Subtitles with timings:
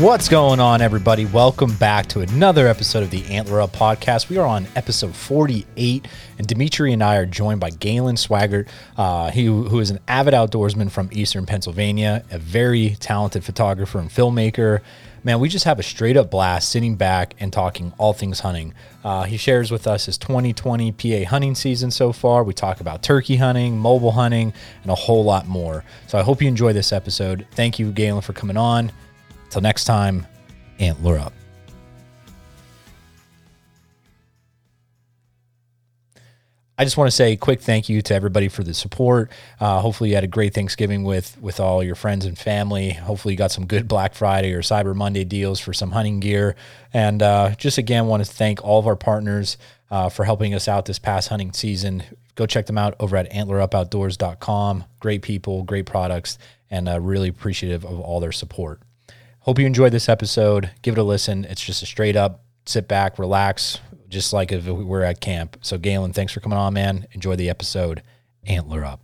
[0.00, 1.24] What's going on, everybody?
[1.24, 4.28] Welcome back to another episode of the Antler Up podcast.
[4.28, 8.68] We are on episode 48, and Dimitri and I are joined by Galen Swaggart,
[8.98, 14.10] uh, he, who is an avid outdoorsman from Eastern Pennsylvania, a very talented photographer and
[14.10, 14.80] filmmaker.
[15.24, 18.74] Man, we just have a straight up blast sitting back and talking all things hunting.
[19.02, 22.44] Uh, he shares with us his 2020 PA hunting season so far.
[22.44, 25.84] We talk about turkey hunting, mobile hunting, and a whole lot more.
[26.06, 27.46] So I hope you enjoy this episode.
[27.52, 28.92] Thank you, Galen, for coming on.
[29.56, 30.26] Till next time,
[30.78, 31.32] antler up.
[36.76, 39.30] I just want to say a quick thank you to everybody for the support.
[39.58, 42.90] Uh, hopefully, you had a great Thanksgiving with with all your friends and family.
[42.90, 46.54] Hopefully, you got some good Black Friday or Cyber Monday deals for some hunting gear.
[46.92, 49.56] And uh, just again, want to thank all of our partners
[49.90, 52.02] uh, for helping us out this past hunting season.
[52.34, 54.84] Go check them out over at antlerupoutdoors.com.
[55.00, 56.36] Great people, great products,
[56.70, 58.82] and uh, really appreciative of all their support.
[59.46, 60.70] Hope you enjoyed this episode.
[60.82, 61.44] Give it a listen.
[61.44, 65.56] It's just a straight up sit back, relax, just like if we were at camp.
[65.62, 67.06] So, Galen, thanks for coming on, man.
[67.12, 68.02] Enjoy the episode.
[68.44, 69.00] Antler up.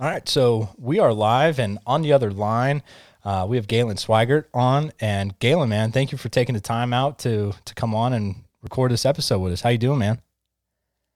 [0.00, 2.82] All right, so we are live, and on the other line,
[3.26, 4.92] uh, we have Galen Swaggart on.
[4.98, 8.36] And Galen, man, thank you for taking the time out to to come on and
[8.62, 9.60] record this episode with us.
[9.60, 10.22] How you doing, man?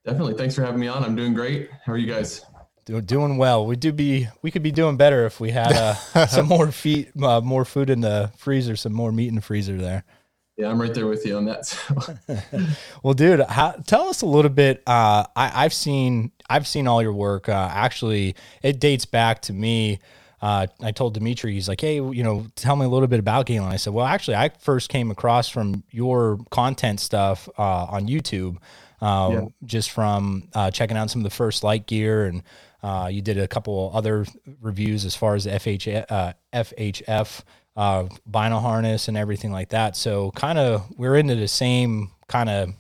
[0.05, 0.35] Definitely.
[0.35, 1.03] Thanks for having me on.
[1.03, 1.71] I'm doing great.
[1.87, 2.45] How are you guys?
[2.85, 3.67] Do, doing well.
[3.67, 5.95] We do be we could be doing better if we had uh,
[6.27, 9.77] some more feet, uh, more food in the freezer, some more meat in the freezer
[9.77, 10.05] there.
[10.57, 11.67] Yeah, I'm right there with you on that.
[11.67, 12.17] So.
[13.03, 14.83] well, dude, how, tell us a little bit.
[14.87, 17.49] Uh, I, have seen I've seen all your work.
[17.49, 19.99] Uh, actually, it dates back to me.
[20.41, 23.47] Uh, I told Dimitri, he's like, hey, you know, tell me a little bit about
[23.47, 23.73] Galen.
[23.73, 28.59] I said, well, actually, I first came across from your content stuff uh, on YouTube,
[29.01, 29.45] uh, yeah.
[29.65, 32.43] just from uh, checking out some of the First Lite gear and
[32.85, 34.27] uh, you did a couple other
[34.61, 37.43] reviews as far as the FH, uh, FHF
[37.77, 39.97] uh, vinyl harness and everything like that.
[39.97, 42.75] So kind of we're into the same kind of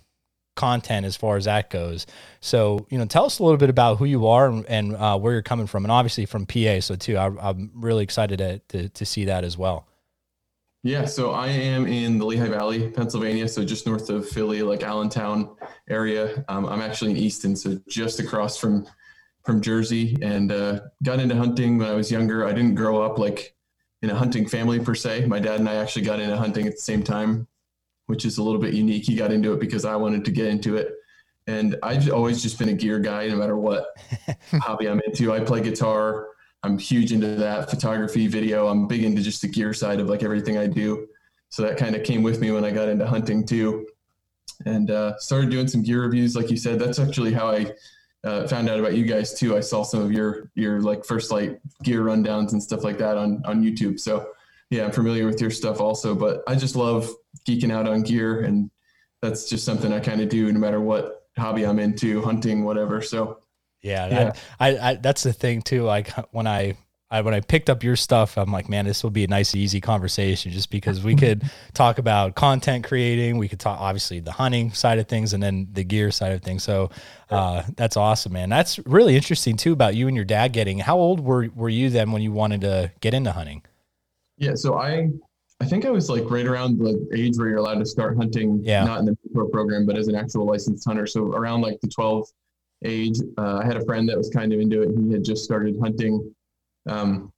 [0.56, 2.06] content as far as that goes.
[2.40, 5.18] So you know, tell us a little bit about who you are and, and uh,
[5.18, 6.80] where you're coming from, and obviously from PA.
[6.80, 9.88] So too, I, am really excited to, to, to see that as well.
[10.82, 14.82] Yeah, so I am in the Lehigh Valley, Pennsylvania, so just north of Philly, like
[14.82, 15.56] Allentown
[15.88, 16.44] area.
[16.48, 18.86] Um, I'm actually in Easton, so just across from
[19.44, 22.46] from Jersey and uh, got into hunting when I was younger.
[22.46, 23.54] I didn't grow up like
[24.02, 25.26] in a hunting family per se.
[25.26, 27.46] My dad and I actually got into hunting at the same time,
[28.06, 29.04] which is a little bit unique.
[29.04, 30.92] He got into it because I wanted to get into it.
[31.46, 33.88] And I've always just been a gear guy, no matter what
[34.52, 35.32] hobby I'm into.
[35.32, 36.28] I play guitar.
[36.62, 38.68] I'm huge into that photography, video.
[38.68, 41.06] I'm big into just the gear side of like everything I do.
[41.50, 43.86] So that kind of came with me when I got into hunting too,
[44.64, 46.34] and uh, started doing some gear reviews.
[46.34, 47.74] Like you said, that's actually how I
[48.24, 49.56] uh, found out about you guys too.
[49.56, 53.16] I saw some of your your like First Lite gear rundowns and stuff like that
[53.16, 54.00] on on YouTube.
[54.00, 54.30] So
[54.70, 56.14] yeah, I'm familiar with your stuff also.
[56.14, 57.10] But I just love
[57.46, 58.70] geeking out on gear, and
[59.20, 63.02] that's just something I kind of do no matter what hobby I'm into, hunting, whatever.
[63.02, 63.40] So
[63.82, 64.32] yeah, yeah.
[64.58, 65.82] I, I, I that's the thing too.
[65.82, 66.76] Like when I
[67.10, 69.54] I, when I picked up your stuff, I'm like, man, this will be a nice,
[69.54, 71.42] easy conversation just because we could
[71.74, 73.38] talk about content creating.
[73.38, 76.42] We could talk, obviously, the hunting side of things and then the gear side of
[76.42, 76.62] things.
[76.64, 76.90] So
[77.30, 78.48] uh, that's awesome, man.
[78.48, 80.78] That's really interesting, too, about you and your dad getting.
[80.78, 83.62] How old were, were you then when you wanted to get into hunting?
[84.38, 84.54] Yeah.
[84.54, 85.10] So I,
[85.60, 88.60] I think I was like right around the age where you're allowed to start hunting,
[88.64, 88.82] yeah.
[88.82, 91.06] not in the pro program, but as an actual licensed hunter.
[91.06, 92.26] So around like the 12
[92.84, 94.90] age, uh, I had a friend that was kind of into it.
[94.98, 96.34] He had just started hunting
[96.86, 97.32] um,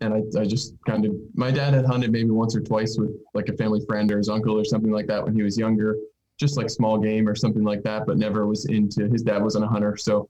[0.00, 3.10] and I, I just kind of, my dad had hunted maybe once or twice with
[3.32, 5.96] like a family friend or his uncle or something like that when he was younger,
[6.38, 9.64] just like small game or something like that, but never was into, his dad wasn't
[9.64, 9.96] a hunter.
[9.96, 10.28] So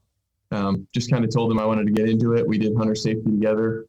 [0.51, 2.47] um, just kind of told him I wanted to get into it.
[2.47, 3.87] We did hunter safety together.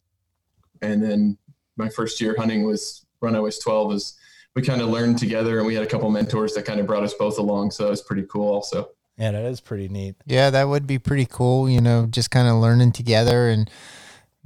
[0.83, 1.37] And then
[1.77, 4.19] my first year hunting was when I was 12 is
[4.55, 7.03] we kind of learned together and we had a couple mentors that kind of brought
[7.03, 7.71] us both along.
[7.73, 8.91] So that was pretty cool also.
[9.19, 10.17] Yeah, that is pretty neat.
[10.27, 13.71] Yeah, that would be pretty cool, you know, just kind of learning together and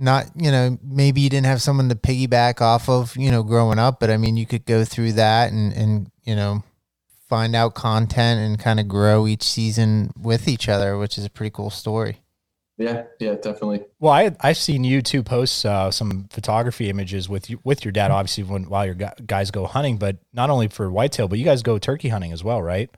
[0.01, 3.79] not you know maybe you didn't have someone to piggyback off of you know growing
[3.79, 6.63] up but i mean you could go through that and and you know
[7.29, 11.31] find out content and kind of grow each season with each other which is a
[11.31, 12.19] pretty cool story.
[12.77, 13.85] Yeah yeah definitely.
[14.01, 17.93] Well i i've seen you two post uh, some photography images with you with your
[17.93, 21.45] dad obviously when while your guys go hunting but not only for whitetail but you
[21.45, 22.91] guys go turkey hunting as well right?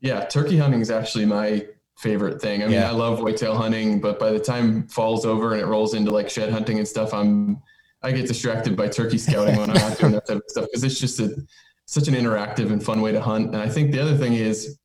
[0.00, 1.66] Yeah turkey hunting is actually my
[2.00, 2.62] favorite thing.
[2.62, 2.88] I mean, yeah.
[2.88, 6.30] I love whitetail hunting, but by the time fall's over and it rolls into like
[6.30, 7.60] shed hunting and stuff, I'm
[8.02, 10.82] I get distracted by turkey scouting when I'm not doing that type of stuff because
[10.84, 11.36] it's just a
[11.84, 13.48] such an interactive and fun way to hunt.
[13.48, 14.78] And I think the other thing is,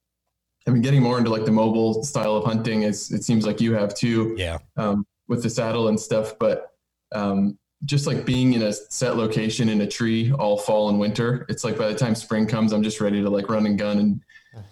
[0.67, 3.61] I mean, getting more into like the mobile style of hunting is it seems like
[3.61, 4.35] you have too.
[4.37, 4.57] Yeah.
[4.75, 6.71] Um, with the saddle and stuff, but
[7.13, 11.45] um, just like being in a set location in a tree all fall and winter.
[11.49, 13.99] It's like by the time spring comes, I'm just ready to like run and gun
[13.99, 14.21] and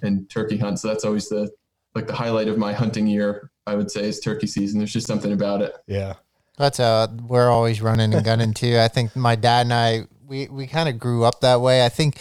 [0.01, 0.79] and turkey hunt.
[0.79, 1.51] So that's always the
[1.95, 3.49] like the highlight of my hunting year.
[3.65, 4.79] I would say is turkey season.
[4.79, 5.73] There's just something about it.
[5.87, 6.15] Yeah.
[6.57, 8.77] That's uh we're always running and gunning too.
[8.79, 11.85] I think my dad and I we we kind of grew up that way.
[11.85, 12.17] I think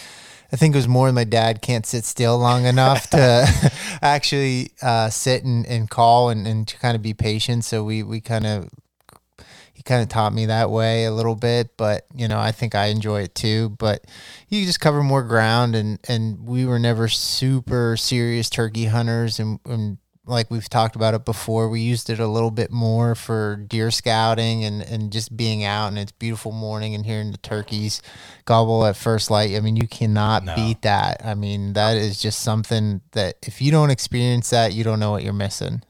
[0.52, 3.72] I think it was more my dad can't sit still long enough to
[4.02, 7.64] actually uh, sit and, and call and, and to kind of be patient.
[7.64, 8.68] So we we kind of
[9.82, 12.74] he kind of taught me that way a little bit, but you know, I think
[12.74, 13.70] I enjoy it too.
[13.70, 14.04] But
[14.48, 19.58] you just cover more ground and and we were never super serious turkey hunters and,
[19.64, 23.56] and like we've talked about it before, we used it a little bit more for
[23.56, 28.00] deer scouting and, and just being out and it's beautiful morning and hearing the turkeys
[28.44, 29.56] gobble at first light.
[29.56, 30.54] I mean, you cannot No.
[30.54, 31.22] beat that.
[31.24, 35.10] I mean, that is just something that if you don't experience that, you don't know
[35.10, 35.82] what you're missing.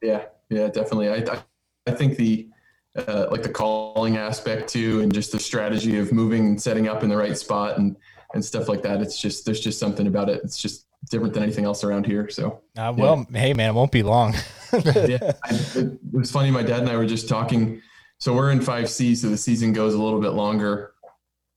[0.00, 1.08] Yeah, yeah, definitely.
[1.08, 1.42] I I,
[1.88, 2.48] I think the
[2.96, 7.02] uh, like the calling aspect too, and just the strategy of moving and setting up
[7.02, 7.96] in the right spot and
[8.34, 9.00] and stuff like that.
[9.00, 10.40] It's just there's just something about it.
[10.44, 12.28] It's just different than anything else around here.
[12.28, 14.34] So Uh, well, hey man, it won't be long.
[14.72, 16.50] yeah, I, it, it was funny.
[16.50, 17.80] My dad and I were just talking.
[18.18, 20.92] So we're in five C, so the season goes a little bit longer.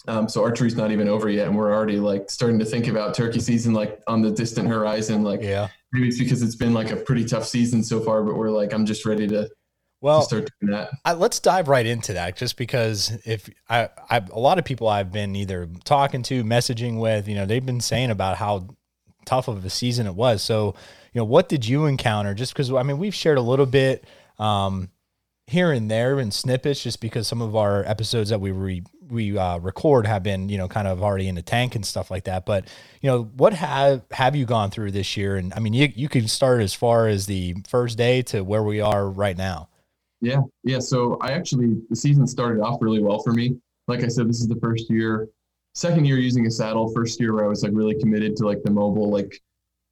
[0.07, 3.13] Um, so archery's not even over yet, and we're already like starting to think about
[3.13, 5.23] turkey season, like on the distant horizon.
[5.23, 5.69] Like yeah.
[5.91, 8.73] maybe it's because it's been like a pretty tough season so far, but we're like,
[8.73, 9.49] I'm just ready to
[10.03, 10.89] Well, start doing that.
[11.05, 14.89] I, let's dive right into that just because if I, I a lot of people
[14.89, 18.67] I've been either talking to messaging with you know they've been saying about how
[19.25, 20.43] tough of a season it was.
[20.43, 20.75] So
[21.13, 22.33] you know what did you encounter?
[22.33, 24.05] Just because I mean we've shared a little bit
[24.39, 24.89] um
[25.47, 29.37] here and there in snippets just because some of our episodes that we re, we
[29.37, 32.25] uh, record have been you know kind of already in the tank and stuff like
[32.25, 32.45] that.
[32.45, 32.67] But
[32.99, 35.37] you know what have have you gone through this year?
[35.37, 38.63] And I mean you, you can start as far as the first day to where
[38.63, 39.69] we are right now
[40.23, 40.79] Yeah, yeah.
[40.79, 43.57] So I actually the season started off really well for me.
[43.89, 45.27] Like I said, this is the first year,
[45.75, 46.93] second year using a saddle.
[46.93, 49.37] First year where I was like really committed to like the mobile like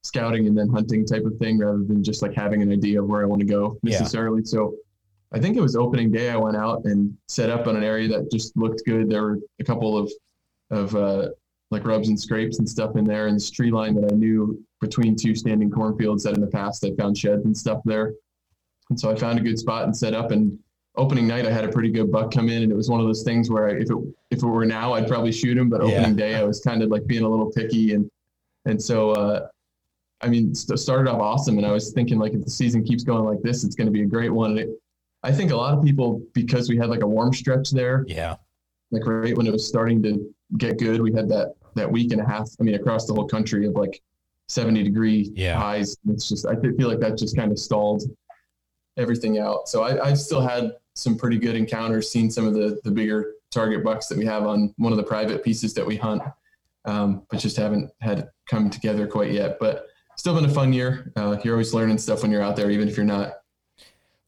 [0.03, 3.09] scouting and then hunting type of thing, rather than just like having an idea of
[3.09, 3.99] where I want to go Yeah.
[3.99, 4.45] necessarily.
[4.45, 4.73] So
[5.33, 6.29] I think it was opening day.
[6.29, 9.09] I went out and set up on an area that just looked good.
[9.09, 10.09] There were a couple of
[10.69, 11.27] of uh,
[11.71, 14.63] like rubs and scrapes and stuff in there, and this tree line that I knew
[14.79, 18.13] between two standing cornfields that in the past I found sheds and stuff there.
[18.91, 20.31] And so I found a good spot and set up.
[20.31, 20.59] And
[20.95, 23.05] opening night, I had a pretty good buck come in, and it was one of
[23.07, 23.97] those things where I, if it
[24.31, 25.69] if it were now, I'd probably shoot him.
[25.69, 25.87] But Yeah.
[25.99, 28.09] opening day, I was kind of like being a little picky, and
[28.65, 29.47] and so uh,
[30.21, 33.03] I mean, st- started off awesome, and I was thinking like if the season keeps
[33.03, 34.51] going like this, it's going to be a great one.
[34.51, 34.69] And it,
[35.23, 38.35] I think a lot of people because we had like a warm stretch there, yeah
[38.93, 42.19] like right when it was starting to get good, we had that that week and
[42.19, 42.49] a half.
[42.59, 44.01] I mean, across the whole country of like
[44.49, 45.57] 70 degree Yeah.
[45.57, 45.95] highs.
[46.09, 48.03] It's just I feel like that just kind of stalled
[48.97, 49.67] everything out.
[49.67, 53.33] So I, I've still had some pretty good encounters, seen some of the the bigger
[53.51, 56.21] target bucks that we have on one of the private pieces that we hunt,
[56.85, 59.57] um, but just haven't had it come together quite yet.
[59.59, 61.11] But still been a fun year.
[61.15, 63.41] Uh, you're always learning stuff when you're out there, even if you're not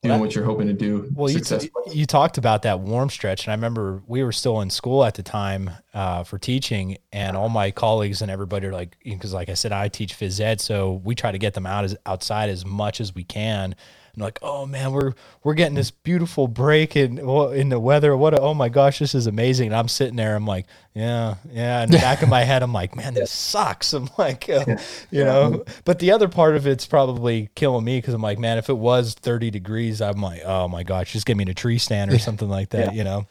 [0.02, 1.10] doing what you're hoping to do.
[1.14, 4.60] Well, you, t- you talked about that warm stretch, and I remember we were still
[4.62, 8.74] in school at the time uh, for teaching, and all my colleagues and everybody are
[8.74, 11.66] like, because like I said, I teach phys ed, so we try to get them
[11.66, 13.76] out as outside as much as we can.
[14.14, 18.16] And like, oh man, we're we're getting this beautiful break in in the weather.
[18.16, 18.34] What?
[18.34, 19.68] A, oh my gosh, this is amazing.
[19.68, 21.84] And I'm sitting there, I'm like, yeah, yeah.
[21.84, 23.92] In the back of my head, I'm like, man, this sucks.
[23.94, 24.78] I'm like, uh,
[25.10, 25.64] you know.
[25.84, 28.78] But the other part of it's probably killing me because I'm like, man, if it
[28.78, 32.12] was 30 degrees, I'm like, oh my gosh, just get me in a tree stand
[32.14, 32.94] or something like that.
[32.94, 33.28] You know.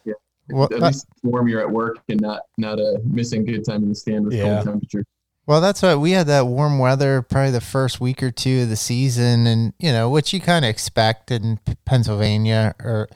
[0.48, 3.88] Well, at least warm you're at work and not not uh, missing good time in
[3.88, 4.54] the stand with Yeah.
[4.54, 5.04] cold temperature.
[5.44, 8.68] Well, that's why we had that warm weather probably the first week or two of
[8.68, 13.08] the season, and you know, which you kind of expect in Pennsylvania or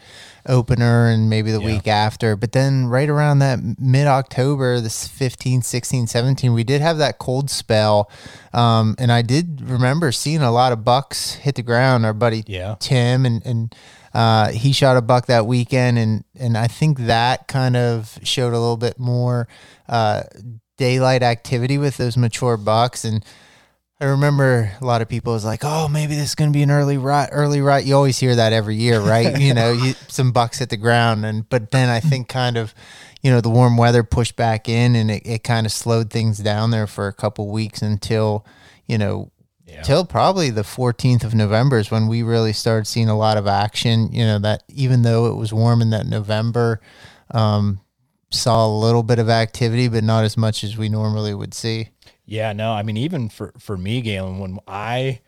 [0.45, 1.66] opener and maybe the Yeah.
[1.66, 2.35] week after.
[2.35, 7.18] But then right around that mid October, this 15, 16, 17, we did have that
[7.18, 8.11] cold spell.
[8.52, 12.04] Um, and I did remember seeing a lot of bucks hit the ground.
[12.04, 12.75] Our buddy Yeah.
[12.80, 13.75] Tim and and
[14.14, 18.52] uh, he shot a buck that weekend, and and I think that kind of showed
[18.52, 19.47] a little bit more
[19.88, 20.23] uh,
[20.76, 23.04] daylight activity with those mature bucks.
[23.04, 23.25] And
[24.00, 26.62] I remember a lot of people was like, "Oh, maybe this is going to be
[26.62, 27.85] an early rut." Early rut.
[27.87, 29.38] You always hear that every year, right?
[29.40, 32.75] you know, you, some bucks hit the ground, and but then I think kind of.
[33.23, 36.38] You know, the warm weather pushed back in and it, it kind of slowed things
[36.38, 38.47] down there for a couple weeks until,
[38.87, 39.33] you know,
[39.66, 39.83] Yeah.
[39.83, 43.49] till probably the 14th of November is when we really started seeing a lot of
[43.49, 44.12] action.
[44.12, 46.80] You know, that even though it was warm in that November,
[47.33, 47.80] um,
[48.30, 51.90] saw a little bit of activity, but not as much as we normally would see.
[52.25, 55.21] Yeah, no, I mean, even for, for me, Galen, when I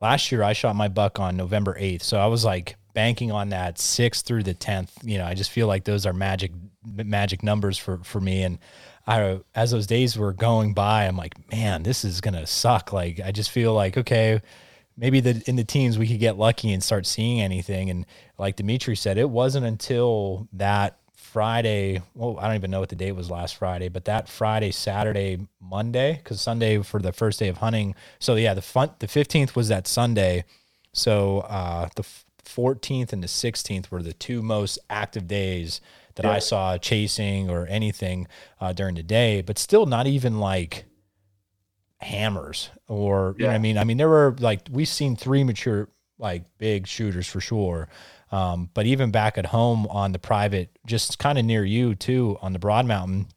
[0.00, 2.02] last year I shot my buck on November 8th.
[2.02, 4.92] So I was like banking on that sixth through the tenth.
[5.02, 6.52] You know, I just feel like those are magic
[6.84, 8.42] magic numbers for for me.
[8.42, 8.58] And
[9.06, 12.92] I, as those days were going by, I'm like, man, this is gonna suck.
[12.92, 14.40] Like, I just feel like okay,
[14.96, 17.90] maybe the in the teens we could get lucky and start seeing anything.
[17.90, 18.06] And
[18.38, 20.98] like Dimitri said, it wasn't until that
[21.36, 22.00] Friday.
[22.14, 25.46] Well, I don't even know what the date was last Friday, but that Friday, Saturday,
[25.60, 27.94] Monday, because Sunday for the first day of hunting.
[28.18, 30.46] So yeah, the fun, the fifteenth was that Sunday.
[30.94, 32.06] So uh, the
[32.42, 35.82] fourteenth and the sixteenth were the two most active days
[36.14, 36.32] that yeah.
[36.32, 38.28] I saw chasing or anything
[38.58, 39.42] uh, during the day.
[39.42, 40.86] But still, not even like
[41.98, 43.44] hammers or yeah.
[43.44, 43.76] you know I mean.
[43.76, 47.90] I mean, there were like we've seen three mature like big shooters for sure.
[48.32, 52.38] Um, but even back at home on the private, just kind of near you too,
[52.42, 53.28] on the Broad Mountain,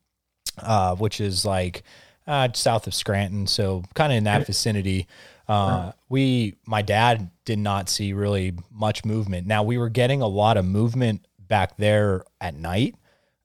[0.58, 1.84] uh, which is like
[2.26, 5.08] uh, south of Scranton, so kind of in that vicinity.
[5.48, 9.48] Uh, we, my dad did not see really much movement.
[9.48, 12.96] Now we were getting a lot of movement back there at night,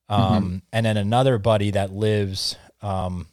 [0.08, 0.56] um, mm-hmm.
[0.72, 3.26] and then another buddy that lives, um,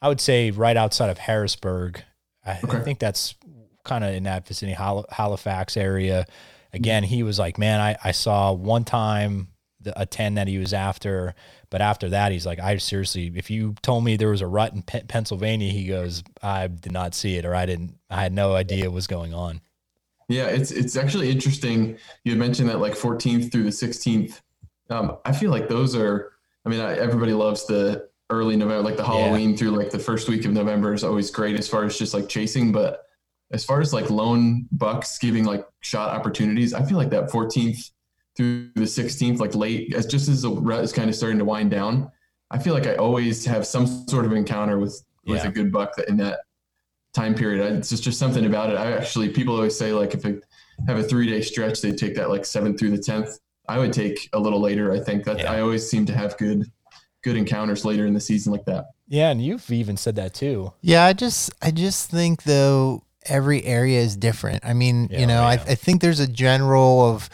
[0.00, 2.02] I would say right outside of Harrisburg.
[2.44, 2.78] I, okay.
[2.78, 3.36] I think that's
[3.84, 6.26] kind of in that vicinity, Halifax area
[6.72, 9.48] again, he was like, man, I, I saw one time
[9.80, 11.34] the, a 10 that he was after,
[11.70, 14.72] but after that, he's like, I seriously, if you told me there was a rut
[14.72, 18.32] in P- Pennsylvania, he goes, I did not see it, or I didn't, I had
[18.32, 19.60] no idea what was going on.
[20.28, 21.98] Yeah, it's it's actually interesting.
[22.24, 24.40] You had mentioned that like 14th through the 16th.
[24.88, 26.32] Um, I feel like those are.
[26.64, 29.56] I mean, I, everybody loves the early November, like the Halloween yeah.
[29.56, 32.28] through like the first week of November is always great as far as just like
[32.28, 32.72] chasing.
[32.72, 33.04] But
[33.52, 37.90] as far as like lone bucks giving like shot opportunities, I feel like that 14th
[38.36, 41.44] through the 16th, like late, as just as the rut is kind of starting to
[41.44, 42.10] wind down,
[42.50, 45.48] I feel like I always have some sort of encounter with with yeah.
[45.48, 46.40] a good buck in that
[47.14, 47.76] time period.
[47.76, 48.76] It's just just something about it.
[48.76, 50.44] I actually people always say like if it
[50.86, 53.38] have a three day stretch, they take that like seventh through the tenth.
[53.68, 54.92] I would take a little later.
[54.92, 55.52] I think that yeah.
[55.52, 56.70] I always seem to have good
[57.22, 58.86] good encounters later in the season like that.
[59.08, 60.72] Yeah, and you've even said that too.
[60.80, 64.64] Yeah, I just I just think though every area is different.
[64.64, 67.28] I mean, yeah, you know, I, I think there's a general of,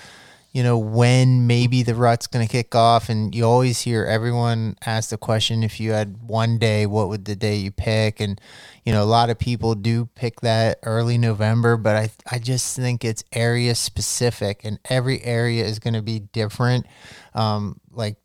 [0.53, 3.09] you know, when maybe the rut's going to kick off.
[3.09, 7.27] And you always hear everyone ask the question if you had one day, what would
[7.27, 8.19] the day you pick?
[8.19, 8.41] And,
[8.85, 12.75] you know, a lot of people do pick that early November, but I, I just
[12.75, 16.87] think it's area specific and every area is going to be different.
[17.35, 18.17] Um, like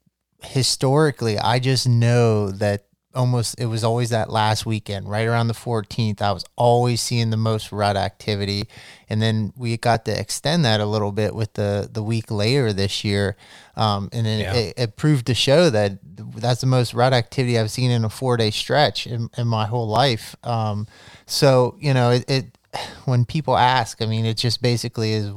[0.42, 5.54] historically, I just know that almost it was always that last weekend right around the
[5.54, 8.68] 14th i was always seeing the most rut activity
[9.10, 12.74] and then we got to extend that a little bit with the the week later
[12.74, 13.36] this year
[13.76, 14.54] um, and then yeah.
[14.54, 15.98] it, it, proved to show that
[16.36, 19.66] that's the most rut activity i've seen in a four day stretch in, in my
[19.66, 20.88] whole life um,
[21.26, 22.58] so you know it, it
[23.06, 25.30] when people ask i mean it just basically is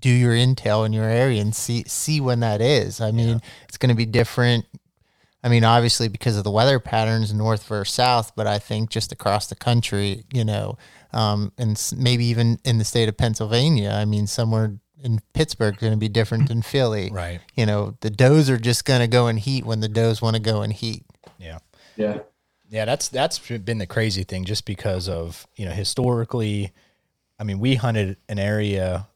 [0.00, 3.38] do your intel in your area and see see when that is i mean yeah.
[3.68, 4.64] it's going to be different
[5.42, 9.10] I mean, obviously because of the weather patterns, north versus south, but I think just
[9.10, 10.76] across the country, you know,
[11.12, 13.90] um, and maybe even in the state of Pennsylvania.
[13.90, 17.10] I mean, somewhere in Pittsburgh going to be different than Philly.
[17.10, 17.40] Right.
[17.56, 20.36] You know, the does are just going to go in heat when the does want
[20.36, 21.04] to go in heat.
[21.38, 21.58] Yeah.
[21.96, 22.18] Yeah.
[22.68, 22.84] Yeah.
[22.84, 26.72] That's that's been the crazy thing, just because of you know historically.
[27.38, 29.08] I mean, we hunted an area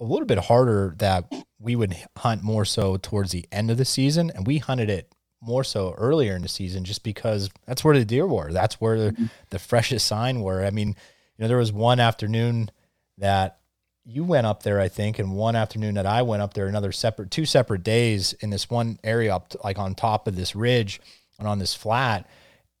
[0.00, 3.84] a little bit harder that we would hunt more so towards the end of the
[3.84, 7.98] season, and we hunted it more so earlier in the season just because that's where
[7.98, 8.52] the deer were.
[8.52, 9.26] That's where the, mm-hmm.
[9.50, 10.64] the freshest sign were.
[10.64, 12.70] I mean, you know, there was one afternoon
[13.18, 13.58] that
[14.04, 16.92] you went up there, I think, and one afternoon that I went up there, another
[16.92, 20.54] separate, two separate days in this one area up, to, like on top of this
[20.54, 21.00] ridge
[21.38, 22.28] and on this flat.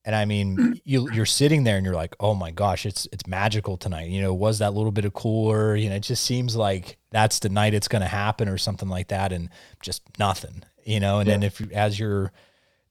[0.04, 3.26] And I mean, you you're sitting there and you're like, oh my gosh, it's it's
[3.26, 4.08] magical tonight.
[4.08, 5.76] You know, was that little bit of cooler?
[5.76, 8.88] You know, it just seems like that's the night it's going to happen or something
[8.88, 9.50] like that, and
[9.82, 10.62] just nothing.
[10.84, 11.34] You know, and yeah.
[11.34, 12.32] then if as you're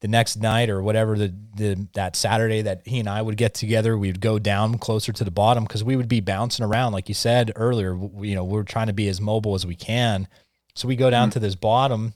[0.01, 3.53] the next night or whatever the, the that Saturday that he and I would get
[3.53, 7.09] together, we'd go down closer to the bottom because we would be bouncing around, like
[7.09, 7.95] you said earlier.
[7.95, 10.27] We, you know, we're trying to be as mobile as we can.
[10.75, 11.33] So we go down mm-hmm.
[11.33, 12.13] to this bottom,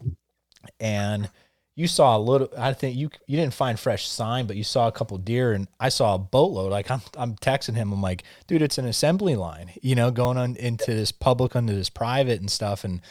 [0.80, 1.30] and
[1.76, 2.50] you saw a little.
[2.58, 5.68] I think you you didn't find fresh sign, but you saw a couple deer, and
[5.80, 6.72] I saw a boatload.
[6.72, 7.92] Like I'm I'm texting him.
[7.92, 9.72] I'm like, dude, it's an assembly line.
[9.82, 12.86] You know, going on into this public, into this private and stuff.
[12.86, 13.02] And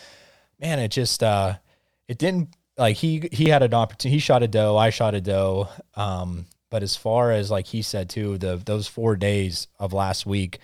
[0.59, 1.57] man, it just uh,
[2.09, 4.17] it didn't like he he had an opportunity.
[4.17, 4.77] He shot a doe.
[4.77, 5.69] I shot a doe.
[5.95, 10.25] Um, but as far as like he said too, the those four days of last
[10.27, 10.59] week,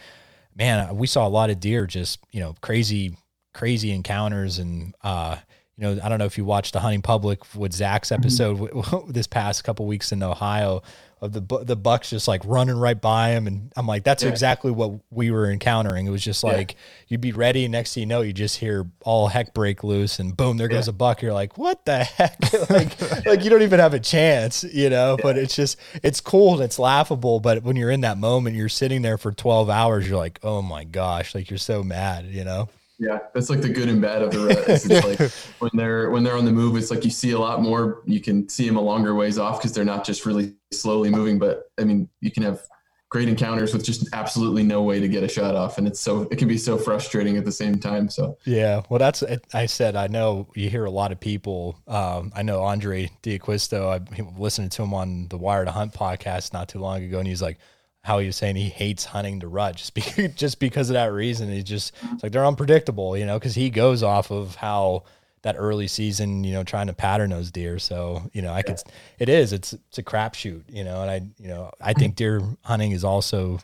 [0.57, 1.87] man, we saw a lot of deer.
[1.87, 3.17] Just you know, crazy
[3.55, 5.37] crazy encounters and uh,
[5.77, 8.23] you know, I don't know if you watched the hunting public with Zach's Mm-hmm.
[8.23, 10.83] episode this past couple weeks in Ohio
[11.21, 14.29] of the the bucks just like running right by him, and I'm like, that's Yeah.
[14.31, 16.07] exactly what we were encountering.
[16.07, 16.51] It was just Yeah.
[16.53, 16.77] like
[17.09, 20.19] you'd be ready, and next thing you know, you just hear all heck break loose,
[20.19, 20.91] and boom, there goes Yeah.
[20.91, 21.21] a buck.
[21.23, 22.37] You're like, what the heck?
[22.71, 25.17] like, like you don't even have a chance, you know.
[25.21, 27.41] But it's just it's cool and it's laughable.
[27.41, 30.09] But when you're in that moment, you're sitting there for 12 hours.
[30.09, 32.69] You're like, oh my gosh, like you're so mad, you know.
[32.99, 34.65] Yeah, that's like the good and bad of the rut.
[34.69, 37.63] It's like when they're when they're on the move, it's like you see a lot
[37.63, 38.03] more.
[38.07, 41.39] You can see them a longer ways off because they're not just really slowly moving.
[41.39, 42.61] But I mean, you can have
[43.11, 46.23] great encounters with just absolutely no way to get a shot off, and it's so
[46.31, 48.09] it can be so frustrating at the same time.
[48.09, 49.23] So Yeah, well, that's
[49.55, 49.95] I said.
[49.95, 51.79] I know you hear a lot of people.
[51.87, 53.89] Um, I know Andrae D'Acquisto.
[53.89, 57.29] I listened to him on the Wire to Hunt podcast not too long ago, and
[57.29, 57.59] he's like,
[58.09, 61.13] how he was saying he hates hunting the rut just because just because of that
[61.13, 61.53] reason.
[61.53, 65.05] He just it's like they're unpredictable, you know, because he goes off of how
[65.43, 67.79] that early season, you know, trying to pattern those deer.
[67.79, 68.79] So you know, I could.
[69.19, 69.53] It is.
[69.53, 73.05] It's it's a crapshoot, you know, and I you know I think deer hunting is
[73.05, 73.59] also,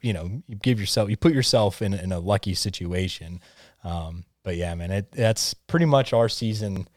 [0.00, 3.38] you know, you give yourself you put yourself in in a lucky situation.
[3.84, 6.88] Um, but yeah, man, it, that's pretty much our season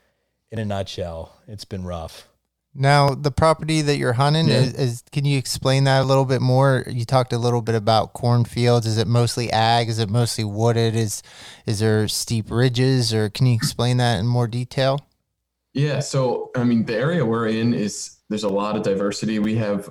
[0.52, 1.38] in a nutshell.
[1.50, 2.30] It's been rough.
[2.80, 4.60] Now, the property that you're hunting Yeah.
[4.60, 6.84] is, is, can you explain that a little bit more?
[6.88, 8.86] You talked a little bit about cornfields.
[8.86, 9.90] Is it mostly ag?
[9.90, 10.96] Is it mostly wooded?
[10.96, 11.24] Is,
[11.66, 15.00] is there steep ridges or can you explain that in more detail?
[15.74, 19.38] yeah, so I mean, the area we're in is there's a lot of diversity.
[19.40, 19.90] We have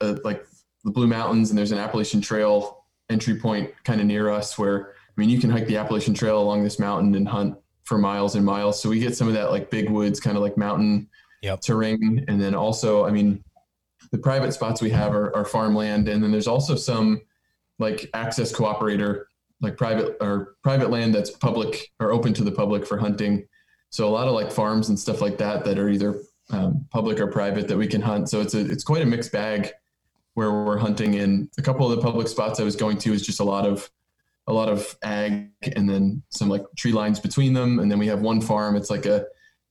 [0.00, 0.46] uh, like
[0.84, 4.94] the Blue Mountains, and there's an Appalachian Trail entry point kind of near us where
[5.08, 8.34] I mean, you can hike the Appalachian Trail along this mountain and hunt for miles
[8.34, 8.80] and miles.
[8.80, 11.08] So we get some of that like big woods, kind of like mountain
[11.42, 11.60] Yep.
[11.60, 12.24] terrain.
[12.28, 13.42] And then also, I mean,
[14.12, 16.08] the private spots we have are, are farmland.
[16.08, 17.20] And then there's also some
[17.78, 19.24] like access cooperator,
[19.60, 23.46] like private or private land that's public or open to the public for hunting.
[23.90, 27.20] So a lot of like farms and stuff like that that are either um, public
[27.20, 28.28] or private that we can hunt.
[28.28, 29.70] So it's a it's quite a mixed bag
[30.34, 33.24] where we're hunting in a couple of the public spots I was going to is
[33.24, 33.90] just a lot of
[34.46, 37.80] a lot of ag and then some like tree lines between them.
[37.80, 38.76] And then we have one farm.
[38.76, 39.26] It's like a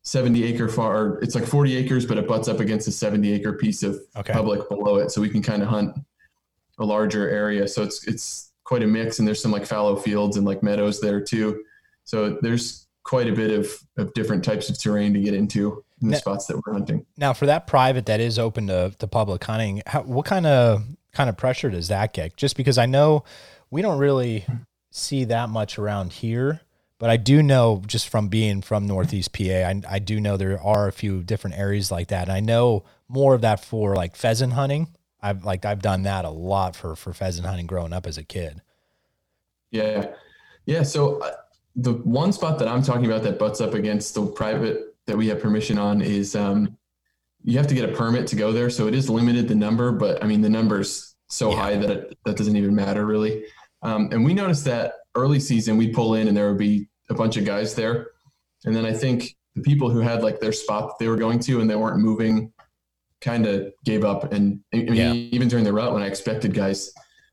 [0.06, 1.18] 70 acre farm.
[1.22, 4.32] It's like 40 acres, but it butts up against a 70 acre piece of Okay.
[4.34, 5.10] public below it.
[5.12, 5.98] So we can kind of hunt
[6.80, 7.68] a larger area.
[7.68, 11.02] So it's, it's quite a mix and there's some like fallow fields and like meadows
[11.02, 11.64] there too.
[12.04, 16.10] So there's quite a bit of, of different types of terrain to get into in
[16.10, 17.06] the Now- spots that we're hunting.
[17.18, 20.84] Now, for that private that is open to, to public hunting, how, what kind of
[21.14, 22.36] kind of pressure does that get?
[22.38, 23.24] Just because I know
[23.72, 24.46] we don't really
[24.92, 26.62] see that much around here,
[26.98, 30.62] but I do know just from being from Northeast PA, I, I do know there
[30.62, 32.24] are a few different areas like that.
[32.24, 34.88] And I know more of that for like pheasant hunting.
[35.22, 38.24] I've like I've done that a lot for for pheasant hunting growing up as a
[38.24, 38.62] kid.
[39.72, 40.14] Yeah.
[40.66, 40.84] Yeah.
[40.84, 41.32] So uh,
[41.76, 45.28] the one spot that I'm talking about that butts up against the private that we
[45.28, 46.78] have permission on is um,
[47.44, 48.70] you have to get a permit to go there.
[48.70, 51.56] So it is limited the number, but I mean, the number's so Yeah.
[51.58, 53.46] high that it, that doesn't even matter really.
[53.82, 57.14] Um, and we noticed that early season we'd pull in and there would be a
[57.14, 58.08] bunch of guys there.
[58.66, 61.40] And then I think the people who had like their spot that they were going
[61.40, 62.52] to and they weren't moving
[63.22, 64.32] kind of gave up.
[64.34, 65.14] And I mean, Yeah.
[65.14, 66.92] even during the route when I expected guys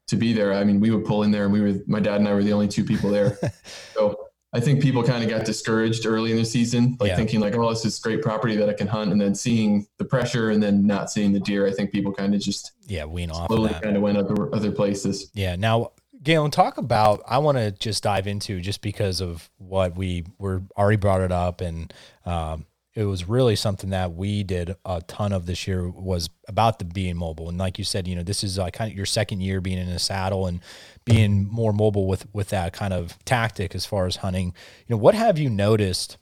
[0.09, 2.17] to be there, I mean, we would pull in there and we were, my dad
[2.17, 3.39] and I were the only two people there.
[3.95, 4.17] so
[4.55, 7.17] I think people kind of got discouraged early in the season, like Yeah.
[7.17, 9.11] thinking like, oh, this is great property that I can hunt.
[9.11, 12.35] And then seeing the pressure and then not seeing the deer, I think people kind
[12.35, 13.83] of just Yeah, wean off of slowly that.
[13.83, 15.31] kind of went other, other places.
[15.35, 15.57] Yeah.
[15.57, 15.93] Now,
[16.23, 17.23] Galen, talk about.
[17.27, 21.33] I want to just dive into just because of what we were already brought it
[21.33, 21.93] up, and
[22.25, 26.79] um, it was really something that we did a ton of this year was about
[26.79, 27.49] the being mobile.
[27.49, 29.79] And like you said, you know, this is uh, kind of your second year being
[29.79, 30.61] in a saddle and
[31.05, 34.55] being more mobile with with that kind of tactic as far as hunting.
[34.87, 36.19] You know, what have you noticed?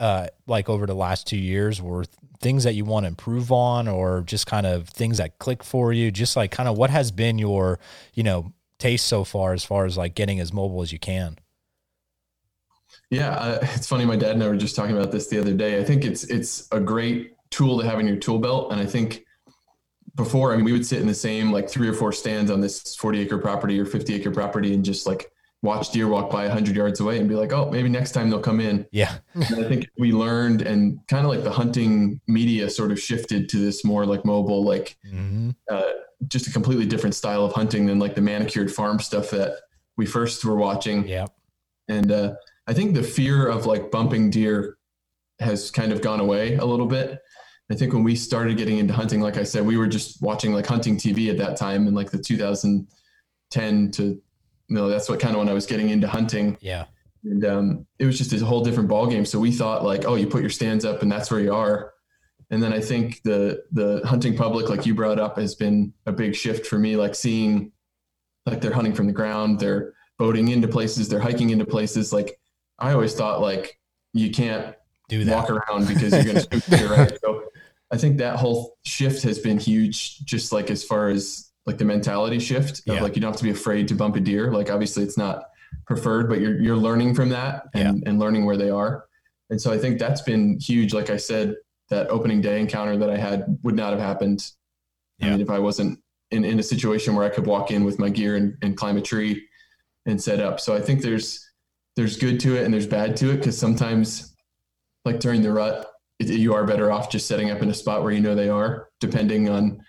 [0.00, 2.04] Uh, like over the last two years, were
[2.40, 5.92] things that you want to improve on, or just kind of things that click for
[5.92, 6.10] you?
[6.10, 7.78] Just like kind of what has been your,
[8.12, 11.38] you know, taste so far as far as like getting as mobile as you can.
[13.10, 14.04] Yeah, uh, it's funny.
[14.04, 15.80] My dad and I were just talking about this the other day.
[15.80, 18.86] I think it's it's a great tool to have in your tool belt, and I
[18.86, 19.24] think
[20.16, 22.60] before, I mean, we would sit in the same like three or four stands on
[22.60, 25.30] this forty acre property or fifty acre property, and just like
[25.64, 28.38] watch deer walk by hundred yards away, and be like, oh, maybe next time they'll
[28.40, 28.86] come in.
[28.92, 29.16] Yeah.
[29.34, 33.48] And I think we learned, and kind of like the hunting media sort of shifted
[33.48, 35.50] to this more like mobile, like Mm-hmm.
[35.70, 35.82] uh,
[36.28, 39.56] just a completely different style of hunting than like the manicured farm stuff that
[39.96, 41.06] we first were watching.
[41.08, 41.26] Yeah.
[41.88, 42.34] And uh,
[42.66, 44.78] I think the fear of like bumping deer
[45.40, 47.20] has kind of gone away a little bit.
[47.70, 50.52] I think when we started getting into hunting, like I said, we were just watching
[50.54, 54.22] like hunting TV at that time in like the 2010 to,
[54.68, 56.56] know, that's what kind of when I was getting into hunting.
[56.60, 56.86] Yeah.
[57.24, 59.24] And um, it was just a whole different ball game.
[59.24, 61.92] So we thought like, oh, you put your stands up and that's where you are.
[62.50, 66.12] And then I think the the hunting public, like you brought up, has been a
[66.12, 66.96] big shift for me.
[66.96, 67.72] Like seeing,
[68.46, 72.12] like they're hunting from the ground, they're boating into places, they're hiking into places.
[72.12, 72.38] Like
[72.78, 73.78] I always thought, like
[74.12, 74.76] you can't
[75.08, 75.34] Do that.
[75.34, 77.18] walk around because you're going to spook deer, right?
[77.22, 77.44] So
[77.90, 81.84] I think that whole shift has been huge, just like as far as like the
[81.84, 83.02] mentality shift of Yeah.
[83.02, 84.52] like you don't have to be afraid to bump a deer.
[84.52, 85.44] Like obviously it's not
[85.86, 89.06] preferred, but you're you're learning from that and, and learning where they are.
[89.50, 90.92] And so I think that's been huge.
[90.94, 91.56] Like I said,
[91.90, 94.50] that opening day encounter that I had would not have happened.
[95.20, 96.00] I mean, if I wasn't
[96.30, 98.96] in, in a situation where I could walk in with my gear and, and climb
[98.96, 99.46] a tree
[100.06, 100.60] and set up.
[100.60, 101.40] So I think there's
[101.96, 104.34] there's good to it and there's bad to it because sometimes
[105.04, 108.02] like during the rut, it, you are better off just setting up in a spot
[108.02, 109.80] where you know they are, depending on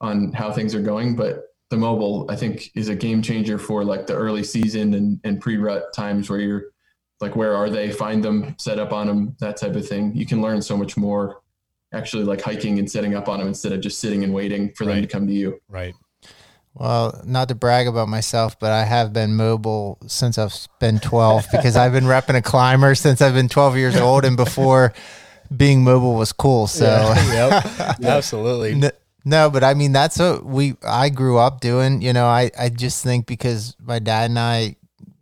[0.00, 1.16] on how things are going.
[1.16, 5.20] But the mobile, I think, is a game changer for like the early season and,
[5.24, 6.64] and pre-rut times where you're
[7.20, 7.90] like, where are they?
[7.90, 10.14] Find them, set up on them, that type of thing.
[10.14, 11.42] You can learn so much more
[11.92, 14.84] actually like hiking and setting up on them instead of just sitting and waiting for
[14.84, 15.60] them to come to you.
[15.68, 15.94] Right.
[16.74, 21.46] Well, not to brag about myself, but I have been mobile since I've been 12
[21.52, 24.92] because I've been repping a climber since I've been 12 years old and before
[25.54, 26.66] being mobile was cool.
[26.68, 26.84] So
[27.32, 27.64] yep.
[28.02, 28.90] Absolutely.
[29.24, 32.02] No, but I mean that's what we I grew up doing.
[32.02, 34.76] You know, I I just think because my dad and I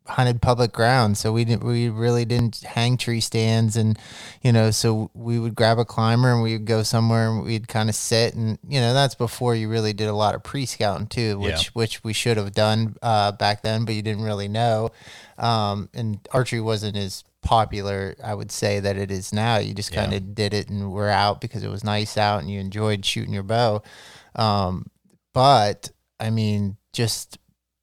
[0.07, 3.99] hunted public ground, so we didn't we really didn't hang tree stands, and
[4.41, 7.69] you know, so we would grab a climber and we would go somewhere and we'd
[7.69, 10.65] kind of sit, and you know, that's before you really did a lot of pre
[10.65, 11.71] scouting too, which Yeah.
[11.75, 14.91] which we should have done uh, back then, but you didn't really know.
[15.37, 19.57] Um, and archery wasn't as popular, I would say, that it is now.
[19.57, 22.51] You just kind of did it and were out because it was nice out and
[22.51, 23.83] you enjoyed shooting your bow.
[24.35, 24.91] Um,
[25.33, 27.39] but I mean, just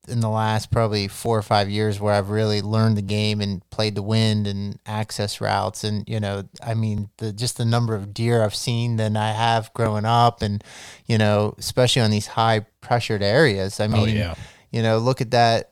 [0.08, 3.67] in the last probably four or five years where I've really learned the game and
[3.71, 7.95] played the wind and access routes and you know I mean the just the number
[7.95, 10.63] of deer I've seen than I have growing up and
[11.08, 14.36] you know especially on these high pressured areas I mean oh yeah.
[14.69, 15.71] you know, look at that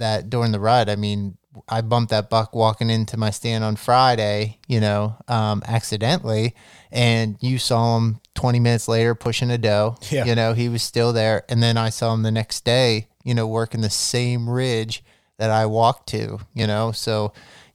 [0.00, 0.90] that during the rut.
[0.90, 1.36] I mean,
[1.68, 6.54] I bumped that buck walking into my stand on Friday, you know, um, accidentally,
[6.92, 9.96] and you saw him 20 minutes later pushing a doe.
[10.10, 10.26] Yeah.
[10.26, 13.34] You know, he was still there, and then I saw him the next day, you
[13.34, 15.02] know, working the same ridge
[15.38, 16.38] that I walked to.
[16.54, 17.32] You know, so.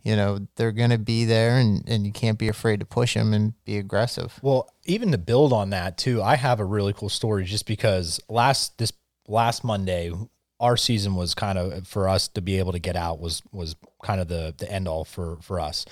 [0.08, 3.34] You know they're gonna be there, and, and you can't be afraid to push them
[3.34, 4.38] and be aggressive.
[4.44, 8.20] Well, even to build on that too, I have a really cool story just because
[8.30, 8.94] last this
[9.28, 10.14] last Monday,
[10.60, 13.76] our season was kind of for us to be able to get out was was
[14.04, 15.86] kind of the the end all for for us.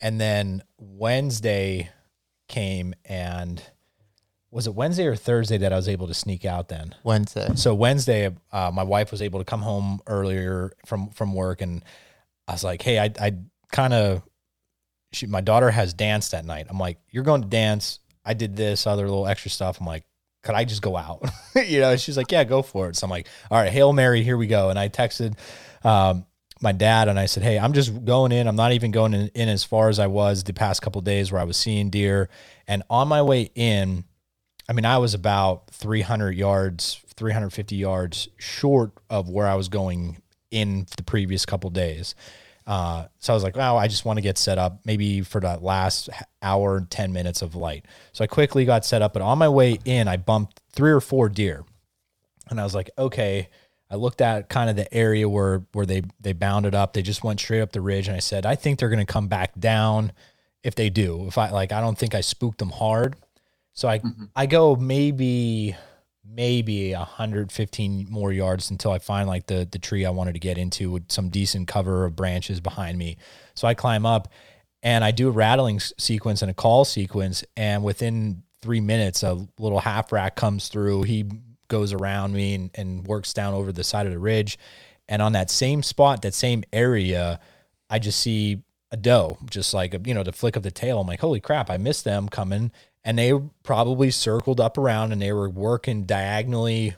[0.00, 1.90] And then Wednesday
[2.48, 3.62] came and
[4.50, 6.94] was it Wednesday or Thursday that I was able to sneak out then?
[7.02, 7.48] Wednesday.
[7.56, 11.82] So Wednesday, uh, my wife was able to come home earlier from from work, and
[12.46, 13.32] I was like, "Hey, I I
[13.72, 14.22] kind of,
[15.12, 16.66] she my daughter has dance that night.
[16.70, 17.98] I'm like, you're going to dance.
[18.24, 19.80] I did this other little extra stuff.
[19.80, 20.04] I'm like,
[20.44, 21.28] could I just go out?
[21.66, 21.96] you know?
[21.96, 22.96] She's like, yeah, go for it.
[22.96, 24.70] So I'm like, all right, hail mary, here we go.
[24.70, 25.36] And I texted
[25.82, 26.26] um,
[26.60, 28.46] my dad and I said, hey, I'm just going in.
[28.46, 31.32] I'm not even going in, in as far as I was the past couple days
[31.32, 32.28] where I was seeing deer.
[32.68, 34.04] And on my way in,
[34.68, 40.22] I mean, I was about 300 yards, 350 yards short of where I was going
[40.50, 42.14] in the previous couple days.
[42.66, 45.40] Uh, so I was like, wow, I just want to get set up maybe for
[45.40, 46.08] that last
[46.42, 47.84] hour, 10 minutes of light.
[48.12, 51.00] So I quickly got set up, but on my way in, I bumped three or
[51.00, 51.64] four deer.
[52.50, 53.48] And I was like, okay.
[53.90, 56.94] I looked at kind of the area where where they they bounded up.
[56.94, 59.12] They just went straight up the ridge, and I said, I think they're going to
[59.12, 60.10] come back down.
[60.64, 63.14] If they do, if I like, I don't think I spooked them hard.
[63.72, 64.00] So I
[64.34, 65.76] I go maybe
[66.26, 70.58] maybe 115 more yards until I find like the the tree I wanted to get
[70.58, 73.16] into with some decent cover of branches behind me.
[73.54, 74.28] So I climb up
[74.82, 79.46] and I do a rattling sequence and a call sequence and within 3 minutes a
[79.58, 81.02] little half rack comes through.
[81.02, 81.30] He
[81.68, 84.58] goes around me and, and works down over the side of the ridge
[85.08, 87.40] and on that same spot, that same area,
[87.90, 91.00] I just see a doe, just like you know the flick of the tail.
[91.00, 91.70] I'm like, holy crap!
[91.70, 92.72] I missed them coming,
[93.04, 96.94] and they probably circled up around and they were working diagonally,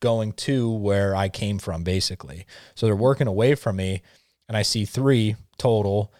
[0.00, 2.46] going to where I came from, basically.
[2.74, 4.02] So they're working away from me,
[4.48, 6.12] and I see three total,